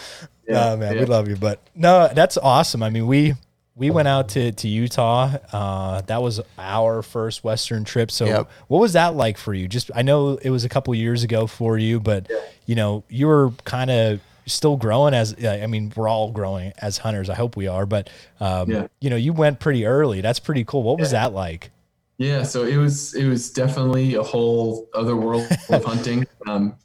[0.46, 1.00] Yeah, oh, man, yeah.
[1.00, 1.36] we love you.
[1.36, 2.82] But no, that's awesome.
[2.82, 3.34] I mean, we
[3.80, 5.32] we went out to, to Utah.
[5.52, 8.10] Uh, that was our first Western trip.
[8.10, 8.50] So yep.
[8.68, 9.66] what was that like for you?
[9.66, 12.40] Just, I know it was a couple years ago for you, but yeah.
[12.66, 16.98] you know, you were kind of still growing as, I mean, we're all growing as
[16.98, 17.30] hunters.
[17.30, 18.86] I hope we are, but, um, yeah.
[19.00, 20.20] you know, you went pretty early.
[20.20, 20.82] That's pretty cool.
[20.82, 21.22] What was yeah.
[21.22, 21.70] that like?
[22.18, 22.42] Yeah.
[22.42, 26.26] So it was, it was definitely a whole other world of hunting.
[26.46, 26.76] Um,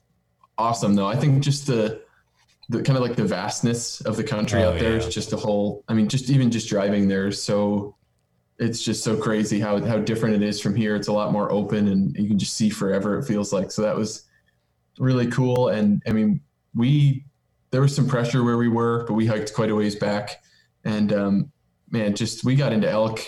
[0.58, 1.08] awesome though.
[1.08, 2.05] I think just the,
[2.70, 4.98] the kind of like the vastness of the country oh, out there yeah.
[4.98, 7.96] is just a whole i mean just even just driving there is so
[8.58, 10.96] it's just so crazy how how different it is from here.
[10.96, 13.72] It's a lot more open and you can just see forever it feels like.
[13.72, 14.24] So that was
[14.98, 15.70] really cool.
[15.70, 16.42] And i mean
[16.74, 17.26] we
[17.72, 20.42] there was some pressure where we were but we hiked quite a ways back.
[20.86, 21.52] And um
[21.90, 23.20] man just we got into elk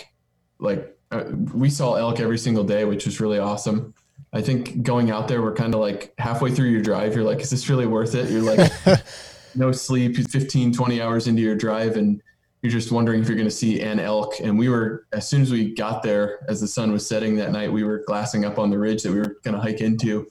[0.58, 1.24] like uh,
[1.54, 3.94] we saw elk every single day which was really awesome
[4.32, 7.14] I think going out there, we're kind of like halfway through your drive.
[7.14, 8.30] You're like, is this really worth it?
[8.30, 8.70] You're like,
[9.54, 12.22] no sleep, 15, 20 hours into your drive, and
[12.62, 14.40] you're just wondering if you're going to see an elk.
[14.40, 17.52] And we were, as soon as we got there, as the sun was setting that
[17.52, 20.26] night, we were glassing up on the ridge that we were going to hike into.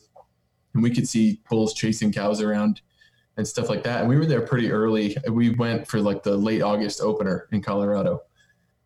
[0.73, 2.81] And we could see bulls chasing cows around
[3.37, 4.01] and stuff like that.
[4.01, 5.15] And we were there pretty early.
[5.29, 8.21] We went for like the late August opener in Colorado.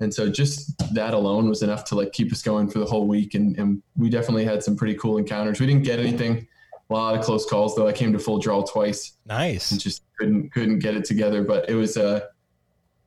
[0.02, 3.08] And so just that alone was enough to like keep us going for the whole
[3.08, 3.36] week.
[3.36, 5.60] And, and we definitely had some pretty cool encounters.
[5.60, 6.48] We didn't get anything,
[6.90, 7.88] a lot of close calls though.
[7.88, 9.14] I came to full draw twice.
[9.26, 9.72] Nice.
[9.72, 11.44] And just couldn't couldn't get it together.
[11.44, 12.22] But it was uh,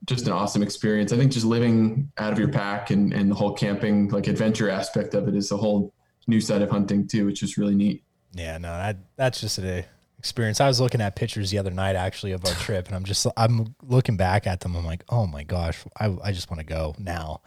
[0.05, 1.11] just an awesome experience.
[1.11, 4.69] I think just living out of your pack and, and the whole camping like adventure
[4.69, 5.93] aspect of it is a whole
[6.27, 8.03] new side of hunting too, which is really neat.
[8.33, 9.85] Yeah, no, that that's just a
[10.25, 10.59] experience.
[10.59, 13.27] I was looking at pictures the other night actually of our trip, and I'm just
[13.37, 14.75] I'm looking back at them.
[14.75, 17.41] I'm like, oh my gosh, I I just want to go now.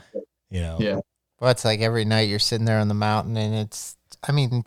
[0.49, 0.77] You know?
[0.79, 1.01] Yeah.
[1.41, 4.63] Well, it's like every night you're sitting there on the mountain, and it's I mean,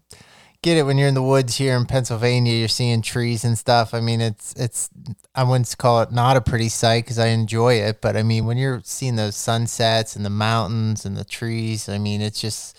[0.61, 2.53] get it when you're in the woods here in Pennsylvania.
[2.53, 3.93] You're seeing trees and stuff.
[3.93, 4.89] I mean, it's it's
[5.33, 8.45] I wouldn't call it not a pretty sight because I enjoy it, but I mean,
[8.45, 12.77] when you're seeing those sunsets and the mountains and the trees, I mean, it's just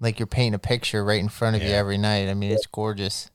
[0.00, 1.68] like you're painting a picture right in front of yeah.
[1.68, 2.28] you every night.
[2.28, 3.30] I mean, it's gorgeous.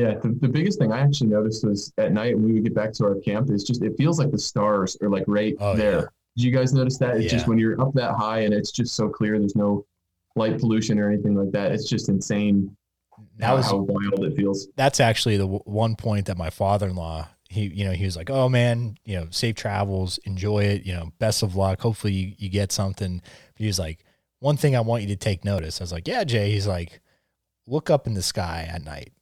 [0.00, 2.74] Yeah, the, the biggest thing I actually noticed was at night when we would get
[2.74, 5.76] back to our camp is just it feels like the stars are like right oh,
[5.76, 5.92] there.
[5.92, 6.06] Yeah.
[6.36, 7.16] Did you guys notice that?
[7.16, 7.30] It's yeah.
[7.30, 9.84] just when you're up that high and it's just so clear, there's no
[10.36, 11.72] light pollution or anything like that.
[11.72, 12.74] It's just insane
[13.36, 14.68] that was how wild it feels.
[14.76, 18.30] That's actually the w- one point that my father-in-law he you know he was like
[18.30, 22.32] oh man you know safe travels enjoy it you know best of luck hopefully you,
[22.38, 23.20] you get something
[23.56, 24.04] he was like
[24.38, 27.00] one thing i want you to take notice i was like yeah jay he's like
[27.66, 29.12] look up in the sky at night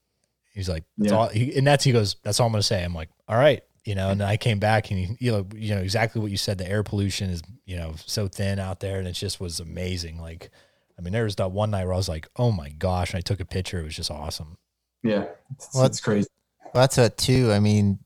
[0.59, 1.17] He's like, that's yeah.
[1.17, 2.83] all, he, and that's he goes, that's all I'm gonna say.
[2.83, 4.11] I'm like, all right, you know.
[4.11, 6.59] And I came back, and he, you know, you know exactly what you said.
[6.59, 10.21] The air pollution is, you know, so thin out there, and it just was amazing.
[10.21, 10.51] Like,
[10.99, 13.19] I mean, there was that one night where I was like, oh my gosh, and
[13.19, 13.79] I took a picture.
[13.79, 14.59] It was just awesome.
[15.05, 16.29] Yeah, it's, well, it's crazy.
[16.65, 17.53] Well, that's what too.
[17.53, 18.01] I mean,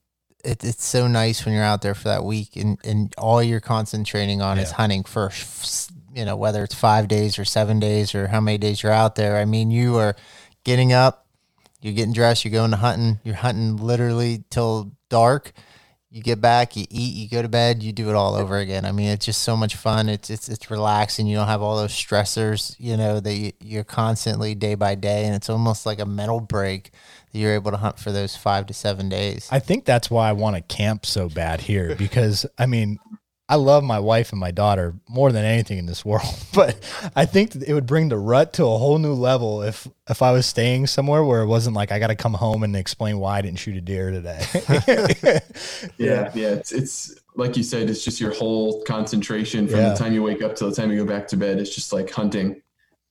[0.45, 3.61] it, it's so nice when you're out there for that week and, and all you're
[3.61, 5.91] concentrating on is hunting first.
[6.15, 9.15] You know, whether it's five days or seven days or how many days you're out
[9.15, 9.39] there.
[9.39, 10.15] I mean, you are
[10.63, 11.22] getting up,
[11.83, 15.53] you're getting dressed, you're going to hunting, you're hunting literally till dark.
[16.11, 18.85] You get back, you eat, you go to bed, you do it all over again.
[18.85, 20.11] I mean, it's just so much fun.
[20.11, 21.26] It's it's it's relaxing.
[21.26, 25.24] You don't have all those stressors, you know, that you, you're constantly day by day,
[25.24, 26.91] and it's almost like a mental break
[27.33, 29.49] that you're able to hunt for those five to seven days.
[29.51, 32.99] I think that's why I want to camp so bad here because I mean,
[33.53, 36.25] I love my wife and my daughter more than anything in this world,
[36.55, 36.75] but
[37.15, 40.23] I think that it would bring the rut to a whole new level if if
[40.23, 43.19] I was staying somewhere where it wasn't like I got to come home and explain
[43.19, 44.41] why I didn't shoot a deer today.
[45.99, 46.49] Yeah, yeah.
[46.49, 49.91] It's it's like you said, it's just your whole concentration from Yeah.
[49.91, 51.59] the time you wake up till the time you go back to bed.
[51.59, 52.63] It's just like hunting,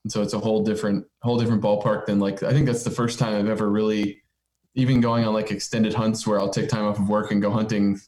[0.03, 2.89] and so it's a whole different whole different ballpark than like I think that's the
[2.89, 4.23] first time I've ever really
[4.73, 7.51] even going on like extended hunts where I'll take time off of work and go
[7.51, 7.99] hunting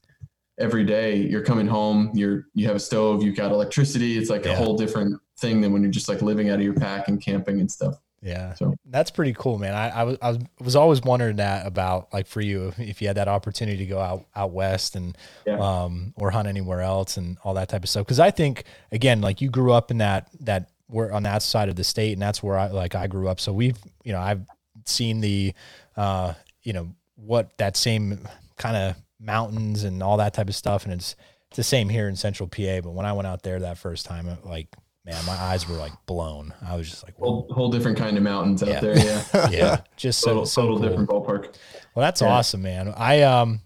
[0.60, 1.16] every day.
[1.18, 4.18] You're coming home, you're you have a stove, you've got electricity.
[4.18, 4.54] It's like Yeah.
[4.54, 7.22] a whole different thing than when you're just like living out of your pack and
[7.22, 7.96] camping and stuff.
[8.22, 9.74] Yeah, So- that's pretty cool, man.
[9.74, 13.08] I, I was I was, always wondering that about like for you if, if you
[13.08, 15.58] had that opportunity to go out out west and Yeah.
[15.60, 18.06] um or hunt anywhere else and all that type of stuff.
[18.06, 21.68] Because I think again, like you grew up in that that we're on that side
[21.70, 23.40] of the state, and that's where I like I grew up.
[23.42, 24.46] So we've you know I've
[24.86, 25.54] seen the
[25.98, 28.20] uh you know what that same
[28.58, 31.16] kind of mountains and all that type of stuff, and it's
[31.50, 32.82] it's the same here in Central PA.
[32.82, 34.68] But when I went out there that first time, it, like
[35.06, 36.54] man, my eyes were like blown.
[36.66, 37.16] I was just like.
[37.18, 38.80] Whole whole different kind of mountains out Yeah.
[38.80, 38.98] there.
[39.34, 40.88] Yeah, yeah, just so total, so total cool.
[40.90, 41.56] different ballpark.
[41.96, 42.30] Well, that's Yeah.
[42.30, 42.94] awesome, man.
[42.96, 43.62] I um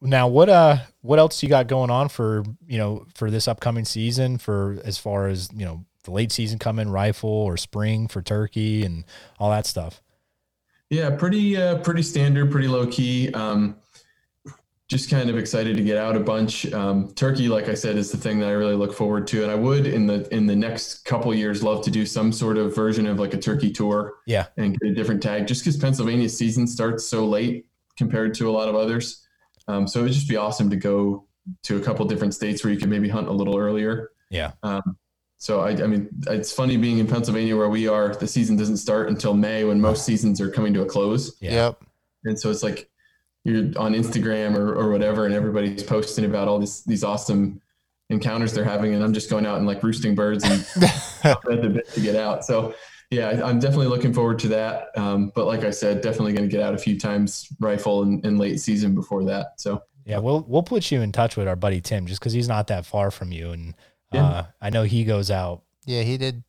[0.00, 3.84] now what uh what else you got going on for you know for this upcoming
[3.84, 8.22] season for as far as you know the late season coming rifle or spring for
[8.22, 9.04] turkey and
[9.40, 10.00] all that stuff.
[10.90, 13.32] Yeah, pretty uh, pretty standard, pretty low key.
[13.32, 13.76] Um,
[14.88, 16.72] just kind of excited to get out a bunch.
[16.72, 19.50] Um, turkey, like I said, is the thing that I really look forward to, and
[19.50, 22.74] I would in the in the next couple years love to do some sort of
[22.74, 26.36] version of like a turkey tour Yeah, and get a different tag, just because Pennsylvania's
[26.36, 27.66] season starts so late
[27.96, 29.26] compared to a lot of others.
[29.68, 31.26] Um, so it would just be awesome to go
[31.64, 34.10] to a couple different states where you could maybe hunt a little earlier.
[34.30, 34.96] yeah, Um,
[35.38, 38.14] so I, I mean, it's funny being in Pennsylvania where we are.
[38.14, 41.36] The season doesn't start until May, when most seasons are coming to a close.
[41.40, 41.52] yeah.
[41.52, 41.84] Yep.
[42.24, 42.88] And so it's like
[43.46, 47.60] you're on Instagram or, or whatever, and everybody's posting about all these these awesome
[48.10, 50.60] encounters they're having, and I'm just going out and like roosting birds and
[51.44, 52.44] the bit to get out.
[52.44, 52.74] So
[53.10, 54.88] yeah, I- I'm definitely looking forward to that.
[54.96, 58.20] Um, but like I said, definitely going to get out a few times rifle in,
[58.24, 59.60] in late season before that.
[59.60, 62.48] So Yeah, we'll we'll put you in touch with our buddy Tim just because he's
[62.48, 63.74] not that far from you, and
[64.12, 64.24] Yeah.
[64.26, 65.62] uh, I know he goes out.
[65.84, 66.42] Yeah, he did.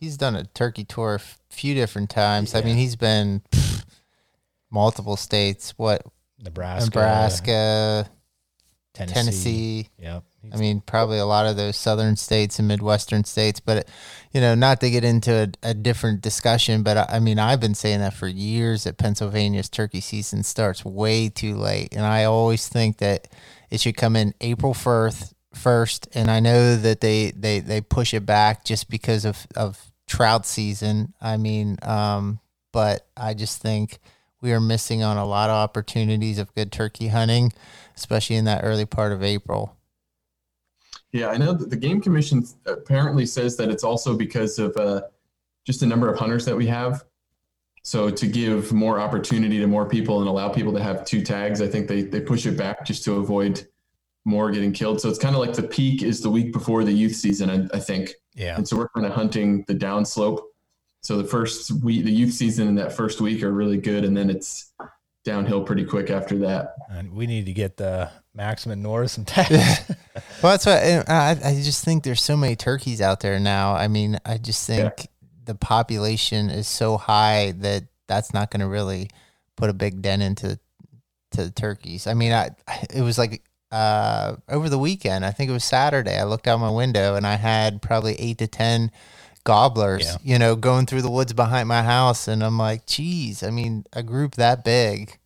[0.00, 2.54] He's done a turkey tour a f- few different times.
[2.54, 3.42] I mean, he's been
[4.70, 5.74] multiple states.
[5.76, 6.02] What
[6.44, 8.10] Nebraska, Nebraska,
[8.92, 9.14] Tennessee.
[9.14, 9.88] Tennessee.
[9.98, 10.24] Yep.
[10.52, 13.60] I mean, probably a lot of those southern states and midwestern states.
[13.60, 13.88] But
[14.32, 17.60] you know, not to get into a, a different discussion, but I, I mean, I've
[17.60, 22.24] been saying that for years that Pennsylvania's turkey season starts way too late, and I
[22.24, 23.28] always think that
[23.70, 25.32] it should come in April first.
[25.54, 29.92] First, and I know that they they they push it back just because of of
[30.08, 31.14] trout season.
[31.20, 32.40] I mean, um,
[32.72, 34.00] but I just think
[34.44, 37.50] we are missing on a lot of opportunities of good turkey hunting,
[37.96, 39.74] especially in that early part of April.
[41.12, 45.02] Yeah, I know that the game commission apparently says that it's also because of uh,
[45.64, 47.04] just the number of hunters that we have.
[47.82, 51.62] So to give more opportunity to more people and allow people to have two tags,
[51.62, 53.66] I think they they push it back just to avoid
[54.26, 55.00] more getting killed.
[55.00, 57.76] So it's kind of like the peak is the week before the youth season, I,
[57.76, 58.12] I think.
[58.34, 58.56] Yeah.
[58.56, 60.40] And so we're kind of hunting the downslope.
[61.04, 64.16] So the first week, the youth season and that first week are really good, and
[64.16, 64.72] then it's
[65.22, 66.76] downhill pretty quick after that.
[66.88, 69.52] And we need to get the Maxim and Norris some tags.
[70.42, 73.74] Well, that's what I, I just think there's so many turkeys out there now.
[73.74, 75.08] I mean, I just think
[75.44, 79.10] the population is so high that that's not going to really
[79.56, 80.58] put a big dent into
[81.32, 82.06] to the turkeys.
[82.06, 82.50] I mean, I
[82.92, 85.26] it was like uh, over the weekend.
[85.26, 86.16] I think it was Saturday.
[86.16, 88.90] I looked out my window and I had probably eight to ten
[89.44, 90.16] gobblers, Yeah.
[90.22, 93.42] you know, going through the woods behind my house, and I'm like, geez.
[93.42, 95.18] I mean, a group that big.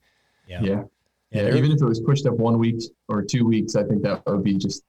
[0.47, 0.61] yeah.
[0.63, 0.83] Yeah.
[1.31, 4.03] Yeah, Yeah, even if it was pushed up one week or two weeks, I think
[4.03, 4.83] that would be just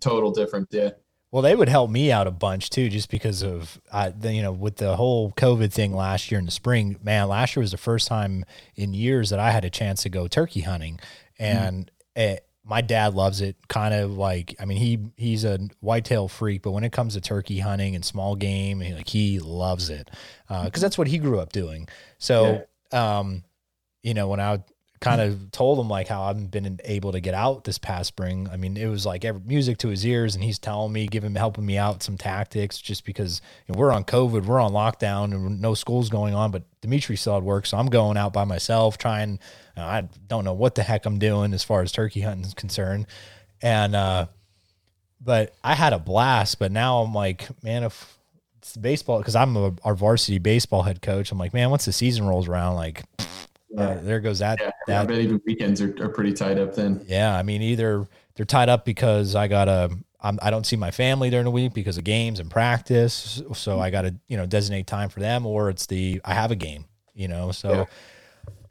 [0.00, 0.68] total different.
[0.70, 0.90] Yeah.
[1.30, 4.52] Well, they would help me out a bunch too, just because of the, you know
[4.52, 6.96] with the whole COVID thing last year in the spring.
[7.02, 8.44] Man, last year was the first time
[8.76, 11.00] in years that I had a chance to go turkey hunting,
[11.40, 11.44] mm.
[11.44, 13.56] and it, my dad loves it.
[13.68, 17.20] Kind of like, I mean, he he's a whitetail freak, but when it comes to
[17.20, 20.10] turkey hunting and small game, he, like he loves it
[20.48, 21.88] because that's what he grew up doing.
[22.18, 23.44] So, um,
[24.02, 24.62] you know, when I
[25.04, 28.08] kind of told him like how I haven't been able to get out this past
[28.08, 28.48] spring.
[28.50, 31.34] I mean, it was like every, music to his ears, and he's telling me, giving,
[31.34, 35.32] helping me out some tactics, just because you know, we're on COVID, we're on lockdown,
[35.34, 36.50] and no school's going on.
[36.50, 39.38] But Dimitri still had work, so I'm going out by myself, trying.
[39.76, 42.54] Know, I don't know what the heck I'm doing as far as turkey hunting is
[42.54, 43.06] concerned,
[43.60, 44.26] and uh,
[45.20, 46.58] but I had a blast.
[46.58, 48.16] But now I'm like, man, if
[48.58, 51.92] it's baseball, because I'm a, our varsity baseball head coach, I'm like, man, once the
[51.92, 53.02] season rolls around, like
[53.76, 54.58] uh, there goes that.
[54.60, 57.04] Yeah, that I bet even weekends are, are pretty tied up then.
[57.06, 60.90] yeah, I mean, either they're tied up because I gotta, I'm, I don't see my
[60.90, 64.86] family during the week because of games and practice, so I gotta, you know, designate
[64.86, 67.52] time for them, or it's the I have a game, you know.
[67.52, 67.88] So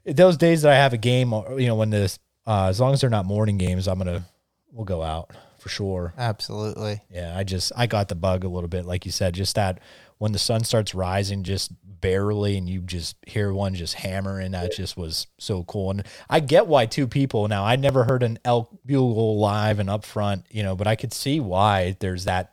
[0.04, 3.00] those days that I have a game, you know, when this, uh, as long as
[3.00, 4.24] they're not morning games, I'm gonna,
[4.72, 6.12] we'll go out for sure.
[6.18, 7.00] Absolutely.
[7.10, 9.80] Yeah, I just I got the bug a little bit, like you said, just that
[10.18, 14.52] when the sun starts rising, just barely, and you just hear one just hammering.
[14.52, 17.64] That just was so cool, and I get why two people now.
[17.64, 21.12] I never heard an elk bugle live and up front, you know, but I could
[21.12, 22.52] see why there's that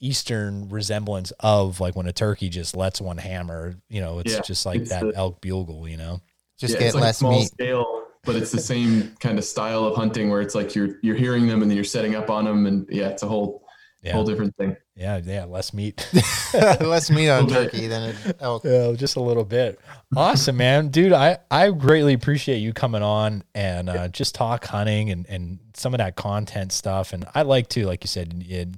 [0.00, 3.74] eastern resemblance of like when a turkey just lets one hammer.
[3.88, 5.88] You know, it's Yeah, just like it's that the- elk bugle.
[5.88, 6.20] You know,
[6.58, 7.48] Just Yeah, get it's like less small meat.
[7.48, 11.16] scale, but it's the same kind of style of hunting where it's like you're you're
[11.16, 13.63] hearing them and then you're setting up on them, and yeah, it's a whole
[14.04, 14.76] yeah, whole different thing.
[14.94, 16.08] yeah, yeah, less meat.
[16.54, 18.62] less meat on turkey than an elk.
[18.64, 19.80] Yeah, just a little bit.
[20.14, 21.12] Awesome, man, dude.
[21.12, 25.94] I I greatly appreciate you coming on and uh, just talk hunting and and some
[25.94, 27.12] of that content stuff.
[27.14, 28.68] And I like to, like you said, it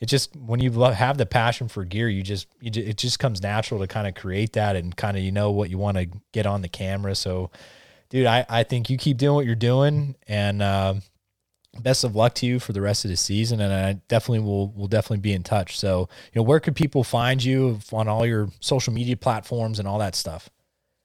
[0.00, 2.96] it just when you lo- have the passion for gear, you just you ju- it
[2.96, 5.78] just comes natural to kind of create that and kind of you know what you
[5.78, 7.14] want to get on the camera.
[7.14, 7.52] So,
[8.10, 10.60] dude, I I think you keep doing what you're doing and.
[10.60, 11.02] Um,
[11.80, 14.72] best of luck to you for the rest of the season and I definitely will
[14.72, 15.78] will definitely be in touch.
[15.78, 19.88] So, you know, where could people find you on all your social media platforms and
[19.88, 20.50] all that stuff?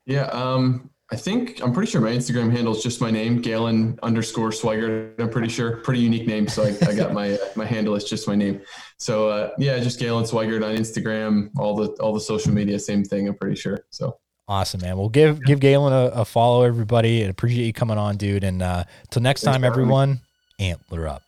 [0.05, 3.97] Yeah, um, I think I'm pretty sure my Instagram handle is just my name, Galen
[4.03, 5.20] underscore Swigert.
[5.20, 6.49] I'm pretty sure, pretty unique name.
[6.49, 8.61] So I, I got my uh, my handle is just my name.
[8.97, 13.05] So uh, yeah, just Galen Swigert on Instagram, all the all the social media, same
[13.05, 13.28] thing.
[13.30, 13.86] I'm pretty sure.
[13.89, 14.18] So
[14.49, 14.97] Awesome, man.
[14.97, 17.26] Well, give give Galen a, a follow, everybody.
[17.26, 18.45] I appreciate you coming on, dude.
[18.45, 20.11] And uh till next Thanks time, everyone.
[20.11, 20.18] me.
[20.60, 21.24] Antler up.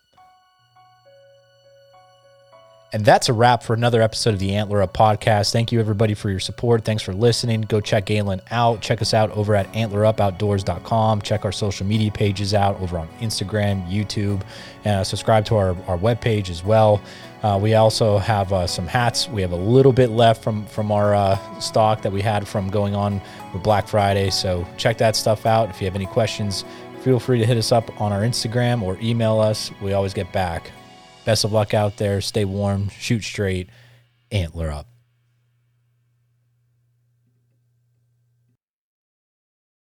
[2.91, 5.51] And that's a wrap for another episode of the Antler Up podcast.
[5.51, 6.84] Thank you, everybody, for your support.
[6.84, 7.61] Thanks for listening.
[7.61, 8.82] Go check Galen out.
[8.82, 11.21] Check us out over at antlerupoutdoors.com.
[11.21, 14.41] Check our social media pages out over on Instagram, YouTube,
[14.86, 16.99] uh, subscribe to our, our webpage as well.
[17.43, 19.30] Uh, we also have uh, some hats.
[19.30, 22.69] We have a little bit left from from our uh, stock that we had from
[22.69, 23.21] going on
[23.53, 24.30] with Black Friday.
[24.30, 25.69] So check that stuff out.
[25.69, 26.65] If you have any questions,
[27.02, 29.72] feel free to hit us up on our Instagram or email us.
[29.82, 30.72] We always get back.
[31.26, 32.22] Best of luck out there.
[32.22, 33.70] Stay warm, shoot straight,
[34.32, 34.88] antler up.